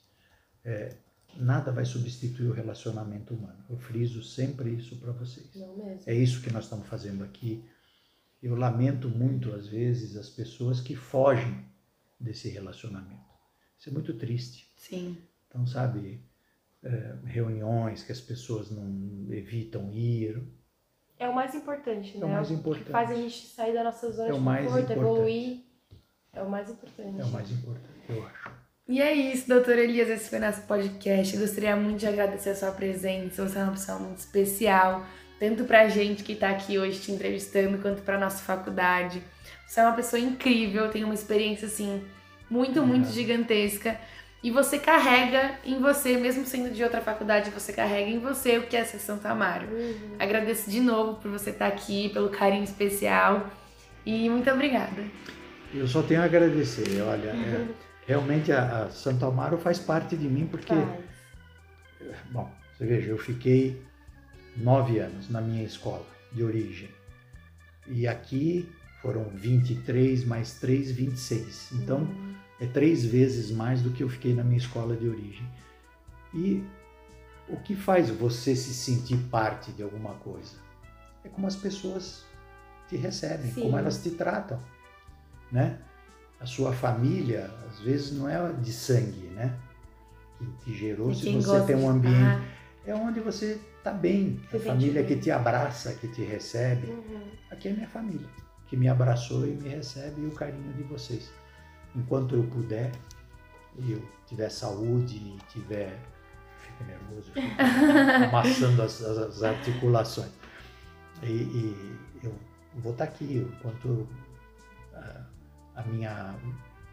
[0.63, 0.95] É,
[1.37, 3.63] nada vai substituir o relacionamento humano.
[3.69, 5.47] Eu friso sempre isso para vocês.
[5.55, 6.01] Não mesmo.
[6.05, 7.63] É isso que nós estamos fazendo aqui.
[8.41, 11.65] Eu lamento muito, às vezes, as pessoas que fogem
[12.19, 13.19] desse relacionamento.
[13.77, 14.71] Isso é muito triste.
[14.77, 15.17] Sim.
[15.47, 16.21] Então, sabe,
[16.83, 20.41] é, reuniões que as pessoas não evitam ir.
[21.17, 22.25] É o mais importante, É né?
[22.25, 22.91] o mais que importante.
[22.91, 25.05] faz a gente sair da nossa zona É o de mais conforto, importante.
[25.05, 25.59] evoluir.
[26.31, 27.19] É o mais importante.
[27.21, 28.59] É o mais importante, eu acho.
[28.87, 31.35] E é isso, doutor Elias, esse foi nosso podcast.
[31.35, 33.47] Eu gostaria muito de agradecer a sua presença.
[33.47, 35.05] Você é uma pessoa muito especial,
[35.39, 39.21] tanto pra gente que tá aqui hoje te entrevistando, quanto pra nossa faculdade.
[39.67, 42.03] Você é uma pessoa incrível, tem uma experiência, assim,
[42.49, 43.13] muito, muito Obrigado.
[43.13, 43.99] gigantesca.
[44.41, 48.63] E você carrega em você, mesmo sendo de outra faculdade, você carrega em você o
[48.63, 49.67] que é ser Santo Amaro.
[49.67, 50.15] Uhum.
[50.17, 53.49] Agradeço de novo por você estar aqui, pelo carinho especial.
[54.03, 55.03] E muito obrigada.
[55.73, 57.01] Eu só tenho a agradecer.
[57.01, 57.67] Olha, é,
[58.09, 61.09] realmente a, a Santo Amaro faz parte de mim porque Faz.
[62.31, 63.85] Bom, você veja, eu fiquei
[64.57, 66.89] nove anos na minha escola de origem.
[67.87, 68.67] E aqui
[69.01, 71.71] foram 23 mais 3, 26.
[71.73, 72.35] Então, Uhum.
[72.59, 75.47] é três vezes mais do que eu fiquei na minha escola de origem.
[76.33, 76.63] E
[77.47, 80.55] o que faz você se sentir parte de alguma coisa?
[81.23, 82.25] É como as pessoas
[82.87, 83.61] te recebem, Sim.
[83.63, 84.59] como elas te tratam,
[85.51, 85.79] né?
[86.39, 89.57] A sua família, às vezes, não é de sangue, né?
[90.37, 92.41] Que te gerou, se você tem um ambiente Ah,
[92.85, 96.87] é onde você está bem, a família que te abraça, que te recebe.
[96.87, 97.23] Uhum.
[97.51, 98.27] Aqui é minha família,
[98.67, 101.29] que me abraçou e me recebe e o carinho de vocês.
[101.95, 102.91] Enquanto eu puder,
[103.77, 105.99] e eu tiver saúde e tiver.
[106.57, 107.47] Fico nervoso, fico
[108.29, 110.31] amassando as, as- articulações.
[111.23, 112.33] E, e eu
[112.75, 114.18] vou estar aqui, enquanto a,
[115.79, 116.35] a minha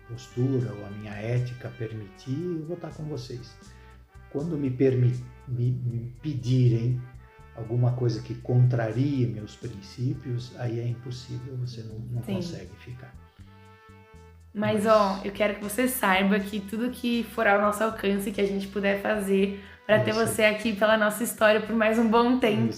[0.09, 3.57] postura ou a minha ética permitir, eu vou estar com vocês.
[4.31, 7.01] Quando me, permi- me, me pedirem
[7.57, 13.13] alguma coisa que contrarie meus princípios, aí é impossível, você não, não consegue ficar.
[14.55, 18.41] Mas, ó, eu quero que você saiba que tudo que for ao nosso alcance, que
[18.41, 22.39] a gente puder fazer para ter você aqui pela nossa história por mais um bom
[22.39, 22.73] tempo,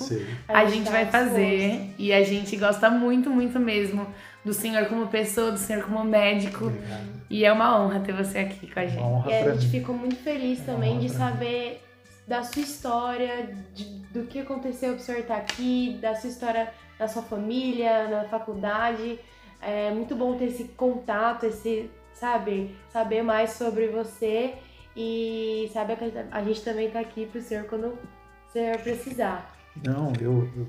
[0.48, 1.70] a, A gente gente tá vai fazer.
[1.70, 1.94] disposto.
[1.98, 4.06] E a gente gosta muito, muito mesmo
[4.49, 6.66] do senhor como pessoa, do senhor como médico.
[6.66, 7.18] Obrigado.
[7.28, 9.03] E é uma honra ter você aqui com a Uma gente.
[9.03, 9.70] honra E a gente mim.
[9.70, 11.82] ficou muito feliz também de saber
[12.26, 17.07] da sua história, de- do que aconteceu pro senhor estar aqui, da sua história na
[17.07, 19.18] sua família, na faculdade.
[19.61, 24.55] É muito bom ter esse contato, esse, sabe, saber mais sobre você
[24.96, 27.99] e saber que a gente também tá aqui pro senhor quando o
[28.53, 29.55] senhor precisar.
[29.84, 30.66] Não, eu, eu,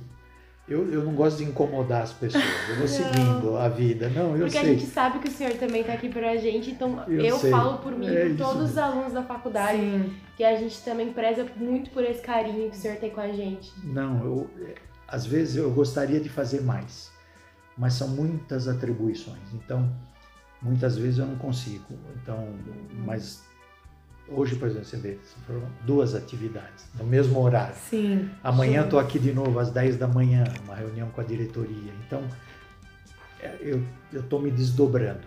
[0.70, 2.44] eu, eu não gosto de incomodar as pessoas.
[2.70, 4.10] Eu vou seguindo a vida.
[4.10, 4.78] Não, eu Porque a sei.
[4.78, 7.92] gente sabe que o senhor também tá aqui pra gente, então Eu eu, falo por
[7.92, 8.82] mim, É por todos os mesmo.
[8.82, 10.14] alunos da faculdade, Sim.
[10.38, 13.30] que a gente também preza muito por esse carinho que o senhor tem com a
[13.32, 13.72] gente.
[13.84, 14.50] Não, eu,
[15.08, 17.12] às vezes eu gostaria de fazer mais,
[17.78, 19.40] mas são muitas atribuições.
[19.54, 19.90] Então,
[20.62, 21.86] muitas vezes eu não consigo.
[22.22, 22.48] Então,
[23.06, 23.44] mas
[24.32, 27.76] hoje, por exemplo, você vê, foram duas atividades no mesmo horário.
[27.76, 28.30] Sim.
[28.44, 31.94] Amanhã estou aqui de novo às 10 da manhã, uma reunião com a diretoria.
[32.06, 32.24] Então,
[33.42, 35.22] é, eu estou me desdobrando.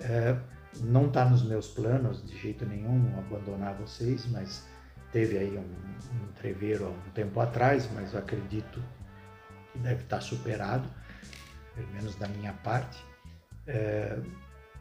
[0.00, 0.36] É,
[0.80, 4.66] não está nos meus planos de jeito nenhum abandonar vocês, mas
[5.12, 8.82] teve aí um, um entreveiro há um tempo atrás, mas eu acredito
[9.72, 10.88] que deve estar superado,
[11.74, 13.02] pelo menos da minha parte.
[13.66, 14.18] É,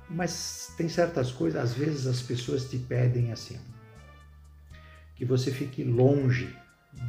[0.10, 3.60] mas tem certas coisas, às vezes as pessoas te pedem assim,
[5.16, 6.56] que você fique longe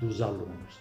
[0.00, 0.78] dos alunos.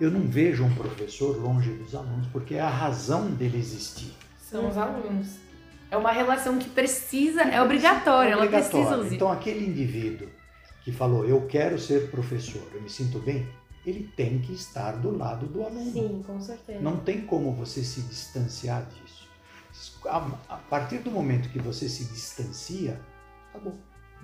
[0.00, 4.12] Eu não vejo um professor longe dos alunos, porque é a razão dele existir.
[4.38, 5.36] São os alunos.
[5.90, 9.14] É uma relação que precisa, é obrigatória, ela precisa usar.
[9.14, 10.28] Então, aquele indivíduo
[10.82, 13.46] que falou, eu quero ser professor, eu me sinto bem,
[13.84, 15.92] ele tem que estar do lado do aluno.
[15.92, 16.80] Sim, com certeza.
[16.80, 19.09] Não tem como você se distanciar disso.
[20.06, 20.16] A,
[20.48, 23.00] a partir do momento que você se distancia,
[23.50, 23.74] acabou.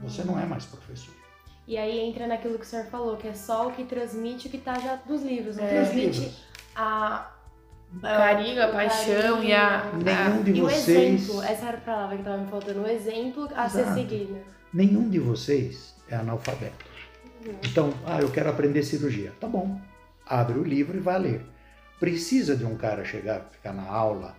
[0.00, 1.14] Você não é mais professor.
[1.66, 4.50] E aí entra naquilo que o senhor falou, que é só o que transmite o
[4.50, 5.56] que tá já dos livros.
[5.56, 5.68] Não É.
[5.68, 6.42] transmite Livros.
[6.74, 7.32] a.
[7.96, 9.90] O carinho, a paixão e a.
[9.94, 12.86] Nenhum de E o vocês, exemplo, essa era a palavra que tava me faltando, o
[12.86, 13.94] exemplo a ser Exato.
[13.96, 14.36] seguido.
[14.72, 16.84] nenhum de vocês é analfabeto.
[17.64, 19.32] Então, ah, eu quero aprender cirurgia.
[19.40, 19.80] Tá bom.
[20.26, 21.46] Abre o livro e vai ler.
[22.00, 24.34] Precisa de um cara chegar, ficar na aula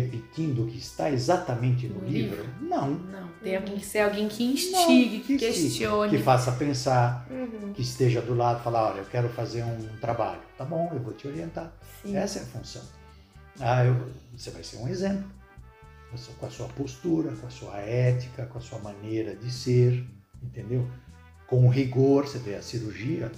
[0.00, 2.44] repetindo o que está exatamente no No livro?
[2.60, 2.90] Não.
[2.90, 6.10] Não, tem que ser alguém que Não, instigue, que, que questione.
[6.16, 7.72] Que faça pensar, Uhum.
[7.72, 10.40] que esteja do lado, falar, olha, eu quero fazer um trabalho.
[10.56, 11.72] Tá bom, eu vou te orientar.
[12.02, 12.16] Sim.
[12.16, 12.82] Essa é a função.
[13.60, 15.24] Ah, eu- você vai ser um exemplo.
[16.40, 20.06] Com a sua postura, com a sua ética, com a sua maneira de ser,
[20.42, 20.88] entendeu?
[21.46, 23.30] Com rigor, você vê, a cirurgia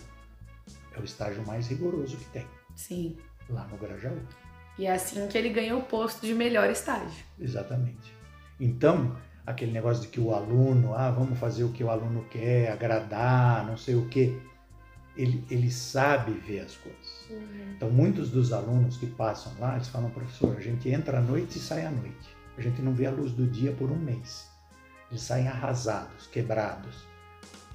[0.97, 2.47] é o estágio mais rigoroso que tem,
[2.77, 3.17] Sim.
[3.49, 4.19] lá no Grajaú.
[4.81, 7.23] E é assim que ele ganhou o posto de melhor estágio.
[7.39, 8.15] Exatamente.
[8.59, 9.15] Então,
[9.45, 13.67] aquele negócio de que o aluno, ah, vamos fazer o que o aluno quer, agradar,
[13.67, 14.41] não sei o quê,
[15.15, 17.27] ele, ele sabe ver as coisas.
[17.29, 17.75] Uhum.
[17.77, 21.59] Então, muitos dos alunos que passam lá, eles falam, professor, a gente entra à noite
[21.59, 22.35] e sai à noite.
[22.57, 24.49] A gente não vê a luz do dia por um mês.
[25.11, 27.05] Eles saem arrasados, quebrados.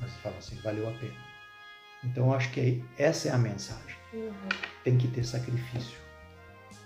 [0.01, 1.13] Mas você fala assim, valeu a pena.
[2.03, 3.95] Então, eu acho que essa é a mensagem.
[4.11, 4.33] Uhum.
[4.83, 6.04] Tem que ter sacrifício.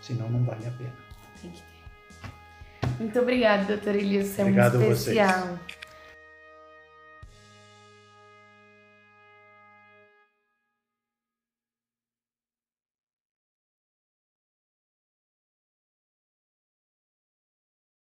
[0.09, 0.93] Senão, não vale a pena.
[1.39, 2.89] Tem que ter.
[2.99, 4.27] Muito obrigada, doutora Elias.
[4.29, 5.17] Você é Obrigado a muito vocês.
[5.17, 5.59] especial.